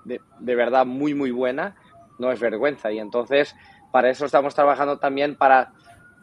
de, 0.05 0.21
de, 0.39 0.55
verdad 0.55 0.85
muy, 0.85 1.15
muy 1.15 1.31
buena, 1.31 1.75
no 2.19 2.31
es 2.31 2.39
vergüenza. 2.39 2.91
Y 2.91 2.99
entonces, 2.99 3.55
para 3.91 4.11
eso 4.11 4.27
estamos 4.27 4.53
trabajando 4.53 4.99
también 4.99 5.35
para 5.35 5.73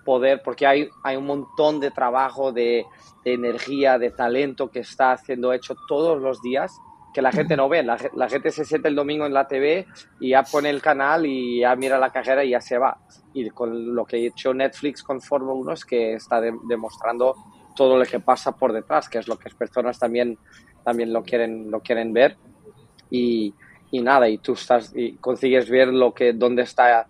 poder, 0.05 0.43
porque 0.45 0.65
hay, 0.65 0.91
hay 1.03 1.17
un 1.17 1.27
montón 1.27 1.81
de 1.81 1.91
trabajo, 1.91 2.53
de, 2.53 2.87
de 3.25 3.33
energía, 3.33 3.99
de 3.99 4.13
talento 4.13 4.71
que 4.71 4.79
está 4.79 5.17
siendo 5.17 5.53
hecho 5.53 5.75
todos 5.89 6.23
los 6.23 6.41
días 6.41 6.81
que 7.13 7.23
la 7.23 7.33
gente 7.33 7.57
no 7.57 7.69
ve. 7.69 7.83
La, 7.83 7.97
la, 8.15 8.29
gente 8.29 8.51
se 8.51 8.65
siente 8.65 8.89
el 8.89 8.95
domingo 8.95 9.27
en 9.27 9.33
la 9.33 9.49
TV 9.49 9.87
y 10.21 10.31
ya 10.31 10.43
pone 10.43 10.71
el 10.71 10.83
canal 10.83 11.25
y 11.25 11.61
ya 11.61 11.75
mira 11.75 11.99
la 11.99 12.11
cajera 12.11 12.45
y 12.45 12.51
ya 12.51 12.61
se 12.61 12.79
va. 12.79 12.99
Y 13.33 13.49
con 13.51 13.95
lo 13.95 14.05
que 14.05 14.17
ha 14.17 14.19
hecho 14.21 14.53
Netflix 14.53 15.03
con 15.03 15.21
Fórmula 15.21 15.55
1 15.55 15.73
es 15.73 15.85
que 15.85 16.15
está 16.15 16.41
de, 16.41 16.53
demostrando 16.69 17.35
todo 17.75 17.97
lo 17.97 18.05
que 18.05 18.21
pasa 18.21 18.53
por 18.53 18.73
detrás, 18.73 19.09
que 19.09 19.19
es 19.19 19.29
lo 19.29 19.39
que 19.39 19.49
las 19.49 19.55
personas 19.55 19.99
también, 19.99 20.39
también 20.85 21.13
lo, 21.13 21.23
quieren, 21.23 21.71
lo 21.71 21.81
quieren 21.81 22.13
ver. 22.13 22.37
Y, 23.11 23.55
y 23.91 24.01
nada, 24.03 24.29
y 24.29 24.39
tú 24.39 24.53
estás 24.53 24.93
y 24.95 25.13
consigues 25.17 25.71
ver 25.71 25.89
lo 25.89 26.13
que, 26.13 26.33
dónde 26.33 26.63
está 26.63 27.07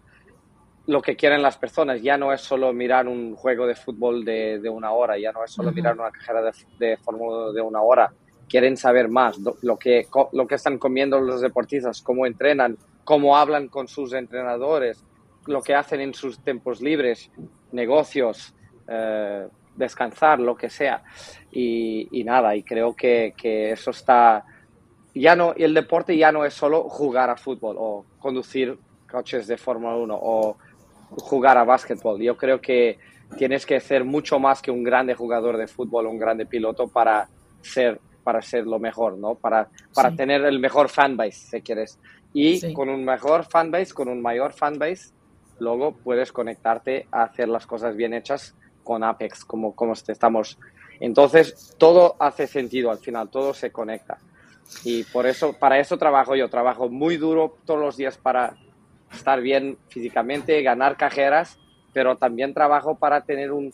lo 0.87 1.03
que 1.03 1.17
quieren 1.17 1.43
las 1.43 1.57
personas. 1.57 2.01
Ya 2.01 2.17
no 2.17 2.33
es 2.33 2.43
solo 2.43 2.73
mirar 2.73 3.09
un 3.09 3.35
juego 3.35 3.67
de 3.67 3.75
fútbol 3.75 4.25
de, 4.25 4.61
de 4.61 4.69
una 4.69 4.93
hora, 4.93 5.19
ya 5.19 5.33
no 5.33 5.45
es 5.45 5.51
solo 5.51 5.71
uh 5.71 5.73
-huh. 5.73 5.75
mirar 5.75 5.99
una 5.99 6.11
cajera 6.11 6.43
de, 6.43 6.53
de 6.79 6.97
Fórmula 6.99 7.53
de 7.53 7.61
una 7.61 7.81
hora 7.81 8.13
quieren 8.49 8.77
saber 8.77 9.09
más, 9.09 9.39
lo 9.39 9.77
que, 9.77 10.07
lo 10.33 10.47
que 10.47 10.55
están 10.55 10.79
comiendo 10.79 11.21
los 11.21 11.41
deportistas, 11.41 12.03
cómo 12.03 12.27
entrenan, 12.27 12.77
cómo 13.05 13.37
hablan 13.37 13.69
con 13.69 13.89
sus 13.89 14.13
entrenadores, 14.13 15.05
lo 15.47 15.63
que 15.63 15.75
hacen 15.75 16.01
en 16.01 16.15
sus 16.15 16.39
tiempos 16.41 16.81
libres, 16.81 17.31
negocios, 17.73 18.55
eh, 18.89 19.47
descansar, 19.77 20.41
lo 20.41 20.57
que 20.57 20.71
sea. 20.71 21.03
Y, 21.51 22.09
y 22.11 22.25
nada, 22.25 22.55
y 22.57 22.63
creo 22.63 22.95
que, 22.95 23.35
que, 23.37 23.73
eso 23.73 23.91
está... 23.91 24.45
Ya 25.15 25.35
no, 25.35 25.55
el 25.57 25.73
deporte 25.73 26.17
ya 26.17 26.31
no 26.31 26.45
es 26.45 26.53
solo 26.53 26.89
jugar 26.89 27.31
a 27.31 27.37
fútbol 27.37 27.77
o 27.79 28.05
conducir 28.19 28.77
coches 29.11 29.47
de 29.47 29.57
Fórmula 29.57 29.97
1 29.97 30.19
o 30.21 30.57
jugar 31.11 31.57
a 31.57 31.65
básquetbol. 31.65 32.21
Yo 32.21 32.37
creo 32.37 32.61
que 32.61 32.99
tienes 33.39 33.65
que 33.65 33.81
ser 33.81 34.05
mucho 34.05 34.39
más 34.39 34.61
que 34.61 34.71
un 34.71 34.83
grande 34.83 35.15
jugador 35.15 35.57
de 35.57 35.69
fútbol, 35.69 36.07
un 36.07 36.19
grande 36.19 36.45
piloto 36.45 36.89
para 36.89 37.29
ser 37.63 37.99
para 38.27 38.43
ser 38.43 38.67
lo 38.67 38.81
mejor, 38.81 39.17
¿no? 39.19 39.37
Para, 39.37 39.69
para 39.95 40.11
sí. 40.11 40.17
tener 40.17 40.45
el 40.45 40.59
mejor 40.59 40.89
fanbase, 40.89 41.31
si 41.31 41.62
quieres. 41.62 41.97
Y 42.33 42.59
sí. 42.59 42.75
con 42.75 42.89
un 42.89 43.05
mejor 43.05 43.45
fanbase, 43.45 43.95
con 43.95 44.09
un 44.09 44.21
mayor 44.21 44.53
fanbase, 44.53 45.12
luego 45.61 45.93
puedes 45.93 46.33
conectarte 46.33 47.07
a 47.12 47.23
hacer 47.23 47.49
las 47.49 47.69
cosas 47.69 47.95
bien 47.95 48.15
hechas 48.15 48.57
con 48.83 49.05
Apex, 49.05 49.45
como, 49.45 49.77
como 49.77 49.93
estamos. 49.93 50.59
Entonces, 50.99 51.77
todo 51.79 52.17
hace 52.19 52.49
sentido 52.49 52.91
al 52.91 52.99
final, 52.99 53.29
todo 53.29 53.55
se 53.55 53.71
conecta. 53.71 54.19
Y 54.83 55.05
por 55.05 55.25
eso, 55.25 55.53
para 55.53 55.79
eso 55.79 55.97
trabajo 55.97 56.35
yo, 56.35 56.51
trabajo 56.51 56.89
muy 56.89 57.19
duro 57.19 57.57
todos 57.65 57.79
los 57.79 57.97
días 57.97 58.19
para 58.19 58.57
estar 59.15 59.41
bien 59.41 59.79
físicamente, 59.89 60.61
ganar 60.62 60.97
cajeras, 60.97 61.61
pero 61.93 62.17
también 62.17 62.53
trabajo 62.55 62.97
para 62.97 63.21
tener 63.21 63.53
un, 63.53 63.73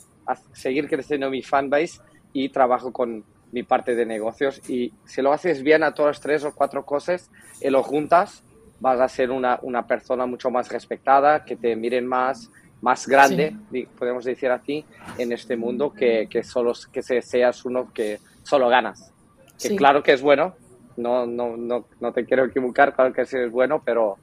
seguir 0.52 0.90
creciendo 0.90 1.30
mi 1.30 1.40
fanbase 1.40 2.02
y 2.34 2.50
trabajo 2.50 2.92
con, 2.92 3.24
mi 3.52 3.62
parte 3.62 3.94
de 3.94 4.06
negocios 4.06 4.68
y 4.68 4.92
si 5.04 5.22
lo 5.22 5.32
haces 5.32 5.62
bien 5.62 5.84
a 5.84 5.92
todas 5.92 6.20
tres 6.20 6.44
o 6.44 6.54
cuatro 6.54 6.84
cosas 6.84 7.30
y 7.60 7.70
lo 7.70 7.82
juntas, 7.82 8.42
vas 8.80 8.98
a 8.98 9.08
ser 9.08 9.30
una, 9.30 9.58
una 9.62 9.86
persona 9.86 10.26
mucho 10.26 10.50
más 10.50 10.68
respetada, 10.70 11.44
que 11.44 11.54
te 11.54 11.76
miren 11.76 12.06
más, 12.06 12.50
más 12.80 13.06
grande, 13.06 13.54
sí. 13.70 13.86
podemos 13.96 14.24
decir 14.24 14.50
así, 14.50 14.84
en 15.18 15.32
este 15.32 15.56
mundo 15.56 15.92
que, 15.92 16.26
que 16.28 16.42
solo 16.42 16.72
que 16.90 17.02
seas 17.02 17.64
uno 17.64 17.92
que 17.92 18.18
solo 18.42 18.68
ganas. 18.68 19.12
Que 19.60 19.68
sí. 19.68 19.76
claro 19.76 20.02
que 20.02 20.14
es 20.14 20.22
bueno, 20.22 20.56
no, 20.96 21.26
no, 21.26 21.56
no, 21.56 21.86
no 22.00 22.12
te 22.12 22.24
quiero 22.24 22.44
equivocar, 22.44 22.94
claro 22.94 23.12
que 23.12 23.22
es 23.22 23.50
bueno, 23.50 23.82
pero 23.84 24.18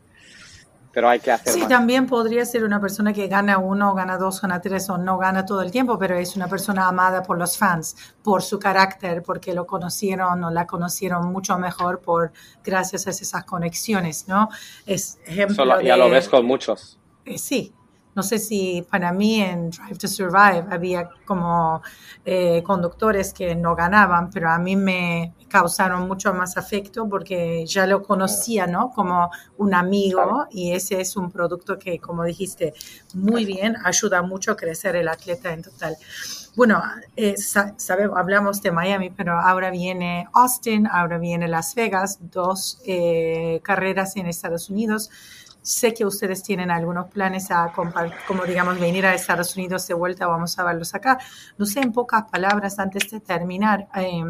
pero 0.91 1.07
hay 1.09 1.19
que 1.19 1.31
hacer 1.31 1.53
Sí, 1.53 1.59
más. 1.61 1.69
también 1.69 2.07
podría 2.07 2.45
ser 2.45 2.63
una 2.63 2.81
persona 2.81 3.13
que 3.13 3.27
gana 3.27 3.57
uno, 3.57 3.93
gana 3.93 4.17
dos, 4.17 4.41
gana 4.41 4.59
tres 4.61 4.89
o 4.89 4.97
no 4.97 5.17
gana 5.17 5.45
todo 5.45 5.61
el 5.61 5.71
tiempo, 5.71 5.97
pero 5.99 6.15
es 6.17 6.35
una 6.35 6.47
persona 6.47 6.87
amada 6.87 7.23
por 7.23 7.37
los 7.37 7.57
fans, 7.57 7.95
por 8.23 8.41
su 8.41 8.59
carácter, 8.59 9.21
porque 9.23 9.53
lo 9.53 9.65
conocieron 9.67 10.43
o 10.43 10.49
la 10.51 10.65
conocieron 10.65 11.31
mucho 11.31 11.57
mejor 11.57 11.99
por 12.01 12.31
gracias 12.63 13.07
a 13.07 13.11
esas 13.11 13.43
conexiones, 13.45 14.27
¿no? 14.27 14.49
Es 14.85 15.19
ejemplo 15.25 15.55
Solo, 15.55 15.77
de, 15.77 15.85
ya 15.85 15.97
lo 15.97 16.09
ves 16.09 16.27
con 16.27 16.45
muchos. 16.45 16.97
Eh, 17.25 17.37
sí, 17.37 17.73
no 18.19 18.23
sé 18.23 18.37
si 18.37 18.85
para 18.91 19.13
mí 19.13 19.41
en 19.41 19.69
Drive 19.69 19.97
to 19.97 20.09
Survive 20.09 20.65
había 20.69 21.09
como 21.23 21.81
eh, 22.25 22.61
conductores 22.63 23.31
que 23.33 23.55
no 23.55 23.77
ganaban, 23.77 24.29
pero 24.29 24.49
a 24.49 24.59
mí 24.59 24.75
me 24.75 25.33
causaron 25.47 26.05
mucho 26.05 26.33
más 26.33 26.57
afecto 26.57 27.07
porque 27.07 27.65
ya 27.65 27.87
lo 27.87 28.03
conocía, 28.03 28.67
¿no? 28.67 28.91
Como 28.91 29.31
un 29.57 29.73
amigo 29.73 30.47
y 30.51 30.73
ese 30.73 30.99
es 30.99 31.15
un 31.15 31.31
producto 31.31 31.79
que, 31.79 31.97
como 31.99 32.25
dijiste, 32.25 32.73
muy 33.13 33.45
bien, 33.45 33.77
ayuda 33.85 34.21
mucho 34.21 34.51
a 34.51 34.57
crecer 34.57 34.97
el 34.97 35.07
atleta 35.07 35.53
en 35.53 35.61
total. 35.61 35.95
Bueno, 36.57 36.83
eh, 37.15 37.35
sabemos, 37.37 38.17
hablamos 38.17 38.61
de 38.61 38.71
Miami, 38.73 39.11
pero 39.11 39.39
ahora 39.39 39.71
viene 39.71 40.27
Austin, 40.33 40.87
ahora 40.87 41.17
viene 41.17 41.47
Las 41.47 41.73
Vegas, 41.73 42.19
dos 42.19 42.81
eh, 42.85 43.61
carreras 43.63 44.17
en 44.17 44.25
Estados 44.25 44.69
Unidos. 44.69 45.09
Sé 45.61 45.93
que 45.93 46.05
ustedes 46.05 46.41
tienen 46.43 46.71
algunos 46.71 47.07
planes 47.09 47.51
a, 47.51 47.71
como 48.27 48.45
digamos, 48.45 48.79
venir 48.79 49.05
a 49.05 49.13
Estados 49.13 49.55
Unidos 49.55 49.87
de 49.87 49.93
vuelta, 49.93 50.27
vamos 50.27 50.57
a 50.57 50.63
verlos 50.63 50.95
acá. 50.95 51.19
No 51.57 51.65
sé, 51.65 51.81
en 51.81 51.91
pocas 51.91 52.23
palabras, 52.31 52.79
antes 52.79 53.11
de 53.11 53.19
terminar, 53.19 53.87
eh, 53.95 54.23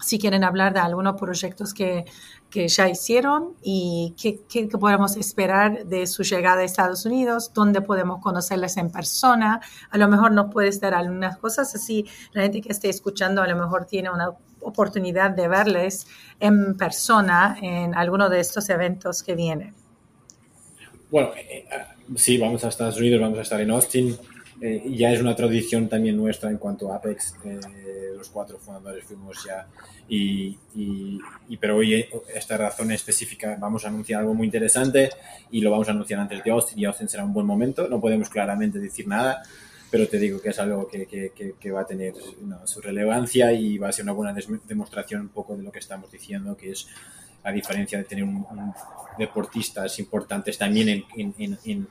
si 0.00 0.18
quieren 0.18 0.44
hablar 0.44 0.72
de 0.72 0.80
algunos 0.80 1.20
proyectos 1.20 1.74
que, 1.74 2.04
que 2.48 2.68
ya 2.68 2.88
hicieron 2.88 3.54
y 3.62 4.14
qué, 4.20 4.40
qué, 4.48 4.68
qué, 4.68 4.78
podemos 4.78 5.16
esperar 5.16 5.86
de 5.86 6.06
su 6.06 6.22
llegada 6.22 6.60
a 6.60 6.64
Estados 6.64 7.04
Unidos, 7.04 7.52
dónde 7.54 7.80
podemos 7.82 8.22
conocerles 8.22 8.76
en 8.76 8.90
persona. 8.90 9.60
A 9.90 9.98
lo 9.98 10.08
mejor 10.08 10.32
nos 10.32 10.52
puedes 10.52 10.80
dar 10.80 10.94
algunas 10.94 11.36
cosas, 11.38 11.74
así 11.74 12.06
la 12.32 12.42
gente 12.42 12.60
que 12.60 12.72
esté 12.72 12.88
escuchando 12.88 13.42
a 13.42 13.46
lo 13.46 13.56
mejor 13.56 13.84
tiene 13.84 14.10
una 14.10 14.30
oportunidad 14.62 15.30
de 15.30 15.48
verles 15.48 16.06
en 16.38 16.76
persona 16.76 17.56
en 17.60 17.94
alguno 17.94 18.28
de 18.28 18.40
estos 18.40 18.68
eventos 18.68 19.22
que 19.22 19.34
vienen. 19.34 19.74
Bueno, 21.10 21.32
eh, 21.36 21.66
sí, 22.14 22.38
vamos 22.38 22.64
a 22.64 22.68
Estados 22.68 22.96
Unidos, 22.96 23.20
vamos 23.20 23.38
a 23.40 23.42
estar 23.42 23.60
en 23.60 23.72
Austin. 23.72 24.16
Eh, 24.60 24.84
ya 24.90 25.12
es 25.12 25.20
una 25.20 25.34
tradición 25.34 25.88
también 25.88 26.16
nuestra 26.16 26.50
en 26.50 26.58
cuanto 26.58 26.92
a 26.92 26.96
Apex. 26.96 27.34
Eh, 27.44 27.58
los 28.16 28.28
cuatro 28.28 28.58
fundadores 28.58 29.04
fuimos 29.04 29.44
ya. 29.44 29.66
Y, 30.08 30.56
pero 31.60 31.78
hoy, 31.78 32.06
esta 32.32 32.56
razón 32.56 32.92
específica, 32.92 33.56
vamos 33.58 33.84
a 33.84 33.88
anunciar 33.88 34.20
algo 34.20 34.34
muy 34.34 34.46
interesante 34.46 35.10
y 35.50 35.60
lo 35.60 35.72
vamos 35.72 35.88
a 35.88 35.92
anunciar 35.92 36.20
antes 36.20 36.44
de 36.44 36.50
Austin. 36.52 36.78
Y 36.78 36.84
Austin 36.84 37.08
será 37.08 37.24
un 37.24 37.32
buen 37.32 37.46
momento. 37.46 37.88
No 37.88 38.00
podemos 38.00 38.28
claramente 38.28 38.78
decir 38.78 39.08
nada, 39.08 39.42
pero 39.90 40.06
te 40.06 40.18
digo 40.18 40.40
que 40.40 40.50
es 40.50 40.58
algo 40.60 40.88
que 40.88 41.70
va 41.72 41.80
a 41.80 41.86
tener 41.86 42.14
no, 42.42 42.64
su 42.68 42.80
relevancia 42.80 43.52
y 43.52 43.78
va 43.78 43.88
a 43.88 43.92
ser 43.92 44.04
una 44.04 44.12
buena 44.12 44.32
demostración 44.68 45.22
un 45.22 45.28
poco 45.30 45.56
de 45.56 45.64
lo 45.64 45.72
que 45.72 45.80
estamos 45.80 46.12
diciendo, 46.12 46.56
que 46.56 46.70
es 46.70 46.86
la 47.44 47.52
diferencia 47.52 47.98
de 47.98 48.04
tener 48.04 48.24
un, 48.24 48.36
un 48.36 48.72
deportistas 49.18 49.98
importantes 49.98 50.56
también 50.56 50.88
en, 50.88 51.04
en, 51.16 51.34
en, 51.38 51.58
en, 51.64 51.88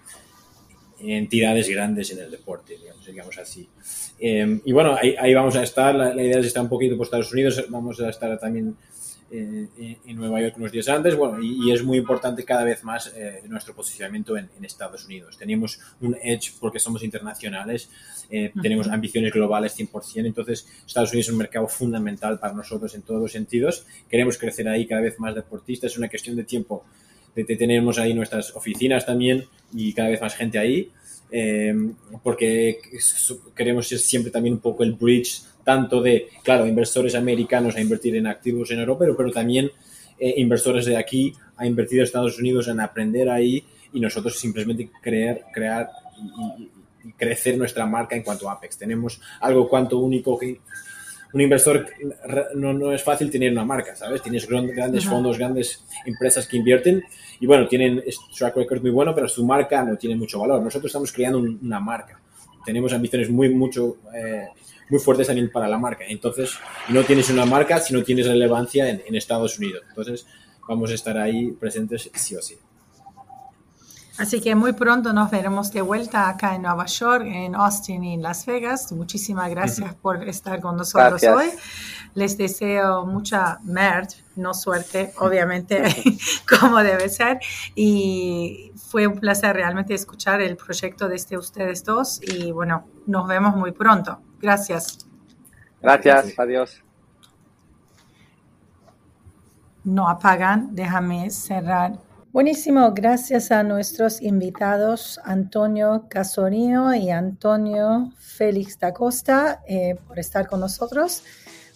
entidades 0.99 1.69
grandes 1.69 2.11
en 2.11 2.19
el 2.19 2.31
deporte, 2.31 2.75
digamos, 2.77 3.05
digamos 3.05 3.37
así. 3.37 3.69
Eh, 4.19 4.59
y 4.65 4.71
bueno, 4.71 4.97
ahí, 5.01 5.15
ahí, 5.17 5.33
vamos 5.33 5.55
a 5.55 5.63
estar, 5.63 5.95
la, 5.95 6.13
la, 6.13 6.21
idea 6.21 6.39
es 6.39 6.47
estar 6.47 6.61
un 6.61 6.69
poquito 6.69 6.97
por 6.97 7.05
Estados 7.05 7.31
Unidos, 7.31 7.63
vamos 7.69 8.01
a 8.01 8.09
estar 8.09 8.37
también 8.37 8.75
eh, 9.31 9.97
en 10.05 10.15
Nueva 10.15 10.41
York 10.41 10.55
unos 10.57 10.71
días 10.71 10.87
antes, 10.89 11.15
bueno, 11.15 11.41
y, 11.41 11.67
y 11.67 11.71
es 11.71 11.83
muy 11.83 11.97
importante 11.97 12.43
cada 12.43 12.63
vez 12.63 12.83
más 12.83 13.13
eh, 13.15 13.41
nuestro 13.47 13.75
posicionamiento 13.75 14.37
en, 14.37 14.49
en, 14.57 14.65
Estados 14.65 15.05
Unidos. 15.05 15.37
Tenemos 15.37 15.79
un 16.01 16.15
edge 16.21 16.53
porque 16.59 16.79
somos 16.79 17.03
internacionales, 17.03 17.89
eh, 18.29 18.51
uh 18.53 18.57
-huh. 18.57 18.61
tenemos 18.61 18.87
ambiciones 18.87 19.31
globales 19.31 19.77
100%, 19.77 20.25
entonces 20.25 20.67
Estados 20.85 21.11
Unidos 21.11 21.27
es 21.27 21.31
un 21.31 21.37
mercado 21.37 21.67
fundamental 21.67 22.39
para 22.39 22.53
nosotros 22.53 22.95
en 22.95 23.01
todos 23.03 23.21
los 23.21 23.31
sentidos. 23.31 23.85
Queremos 24.09 24.37
crecer 24.37 24.67
ahí 24.67 24.87
cada 24.87 25.01
vez 25.01 25.19
más 25.19 25.35
deportistas, 25.35 25.91
es 25.91 25.97
una 25.97 26.09
cuestión 26.09 26.35
de 26.35 26.43
tiempo. 26.43 26.83
De, 27.35 27.43
de 27.43 27.55
tenemos 27.55 27.99
ahí 27.99 28.13
nuestras 28.13 28.55
oficinas 28.55 29.05
también 29.05 29.45
y 29.73 29.93
cada 29.93 30.09
vez 30.09 30.21
más 30.21 30.35
gente 30.35 30.57
ahí, 30.57 30.91
eh, 31.31 31.75
porque 32.23 32.79
queremos 33.55 33.87
ser 33.87 33.99
siempre 33.99 34.31
también 34.31 34.55
un 34.55 34.61
poco 34.61 34.83
el 34.83 34.93
bridge 34.93 35.43
tanto 35.63 36.01
de, 36.01 36.29
claro, 36.43 36.65
inversores 36.65 37.15
americanos 37.15 37.75
a 37.75 37.81
invertir 37.81 38.15
en 38.15 38.27
activos 38.27 38.71
en 38.71 38.79
Europa, 38.79 38.99
pero, 39.01 39.17
pero 39.17 39.31
también 39.31 39.71
eh, 40.19 40.33
inversores 40.37 40.85
de 40.85 40.97
aquí 40.97 41.33
a 41.57 41.65
invertir 41.65 42.01
a 42.01 42.03
Estados 42.03 42.39
Unidos 42.39 42.67
en 42.67 42.79
aprender 42.79 43.29
ahí 43.29 43.63
y 43.93 43.99
nosotros 43.99 44.37
simplemente 44.37 44.89
crear, 45.01 45.45
crear 45.53 45.89
y, 46.17 46.53
y, 46.53 46.71
y 47.09 47.11
crecer 47.13 47.57
nuestra 47.57 47.85
marca 47.85 48.15
en 48.15 48.23
cuanto 48.23 48.49
a 48.49 48.53
Apex. 48.53 48.77
Tenemos 48.77 49.21
algo 49.41 49.67
cuanto 49.67 49.99
único 49.99 50.37
que 50.37 50.59
un 51.33 51.41
inversor 51.41 51.85
no, 52.55 52.73
no, 52.73 52.91
es 52.91 53.03
fácil 53.03 53.29
tener 53.29 53.51
una 53.51 53.63
marca, 53.63 53.95
¿sabes? 53.95 54.21
Tienes 54.21 54.47
grandes 54.47 55.05
fondos, 55.05 55.37
grandes 55.37 55.85
empresas 56.05 56.47
que 56.47 56.57
invierten 56.57 57.03
y 57.39 57.45
bueno, 57.45 57.67
tienen 57.67 58.03
track 58.35 58.55
record 58.55 58.81
muy 58.81 58.91
bueno, 58.91 59.13
pero 59.13 59.27
su 59.27 59.45
marca 59.45 59.83
no 59.83 59.95
tiene 59.97 60.15
mucho 60.15 60.39
valor. 60.39 60.61
Nosotros 60.61 60.89
estamos 60.89 61.11
creando 61.11 61.39
una 61.39 61.79
marca. 61.79 62.19
Tenemos 62.69 62.93
ambiciones 62.93 63.31
muy, 63.31 63.49
mucho, 63.49 63.97
eh, 64.13 64.45
muy 64.91 64.99
fuertes 64.99 65.25
también 65.25 65.51
para 65.51 65.67
la 65.67 65.79
marca. 65.79 66.03
Entonces, 66.07 66.51
no 66.89 67.03
tienes 67.03 67.27
una 67.31 67.43
marca 67.43 67.79
si 67.79 67.95
no 67.95 68.03
tienes 68.03 68.27
relevancia 68.27 68.87
en, 68.87 69.01
en 69.07 69.15
Estados 69.15 69.57
Unidos. 69.57 69.81
Entonces, 69.89 70.27
vamos 70.67 70.91
a 70.91 70.93
estar 70.93 71.17
ahí 71.17 71.51
presentes 71.53 72.11
sí 72.13 72.35
o 72.35 72.41
sí. 72.43 72.59
Así 74.19 74.39
que 74.39 74.53
muy 74.53 74.73
pronto 74.73 75.13
nos 75.13 75.31
veremos 75.31 75.71
de 75.71 75.81
vuelta 75.81 76.29
acá 76.29 76.53
en 76.53 76.61
Nueva 76.61 76.85
York, 76.85 77.23
en 77.25 77.55
Austin 77.55 78.03
y 78.03 78.13
en 78.13 78.21
Las 78.21 78.45
Vegas. 78.45 78.91
Muchísimas 78.91 79.49
gracias 79.49 79.95
por 79.95 80.27
estar 80.27 80.61
con 80.61 80.77
nosotros 80.77 81.23
hoy. 81.23 81.47
Les 82.13 82.37
deseo 82.37 83.03
mucha 83.05 83.57
merch, 83.63 84.23
no 84.35 84.53
suerte, 84.53 85.11
obviamente, 85.19 85.81
como 86.59 86.83
debe 86.83 87.09
ser. 87.09 87.39
Y 87.73 88.68
fue 88.89 89.05
un 89.05 89.19
placer 89.19 89.55
realmente 89.55 89.93
escuchar 89.93 90.41
el 90.41 90.57
proyecto 90.57 91.07
de 91.07 91.15
este 91.15 91.37
ustedes 91.37 91.83
dos. 91.83 92.19
Y 92.23 92.51
bueno, 92.51 92.85
nos 93.05 93.27
vemos 93.27 93.55
muy 93.55 93.71
pronto. 93.71 94.19
Gracias. 94.41 95.07
Gracias, 95.81 96.37
adiós. 96.37 96.83
No 99.83 100.09
apagan, 100.09 100.75
déjame 100.75 101.29
cerrar 101.29 101.93
Buenísimo, 102.31 102.93
gracias 102.93 103.49
a 103.49 103.63
nuestros 103.63 104.21
invitados 104.21 105.19
Antonio 105.23 106.05
Casorino 106.11 106.93
y 106.93 107.09
Antonio 107.09 108.13
Félix 108.19 108.77
da 108.77 108.93
Costa 108.93 109.63
eh, 109.67 109.95
por 110.07 110.19
estar 110.19 110.47
con 110.47 110.59
nosotros. 110.59 111.23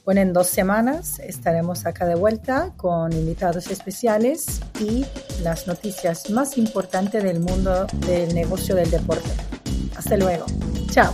Bueno, 0.06 0.20
en 0.20 0.34
dos 0.34 0.47
semanas 0.47 1.20
estaremos 1.20 1.86
acá 1.86 2.06
de 2.06 2.16
vuelta 2.16 2.74
con 2.76 3.14
invitados 3.14 3.68
especiales 3.68 4.60
y 4.78 5.06
las 5.41 5.66
noticias 5.66 6.30
más 6.30 6.58
importantes 6.58 7.24
del 7.24 7.39
mundo 7.39 7.88
del 8.08 8.36
negocio 8.36 8.76
del 8.76 8.91
deporte. 8.91 9.30
Hasta 9.95 10.18
luego. 10.18 10.45
Chao. 10.91 11.14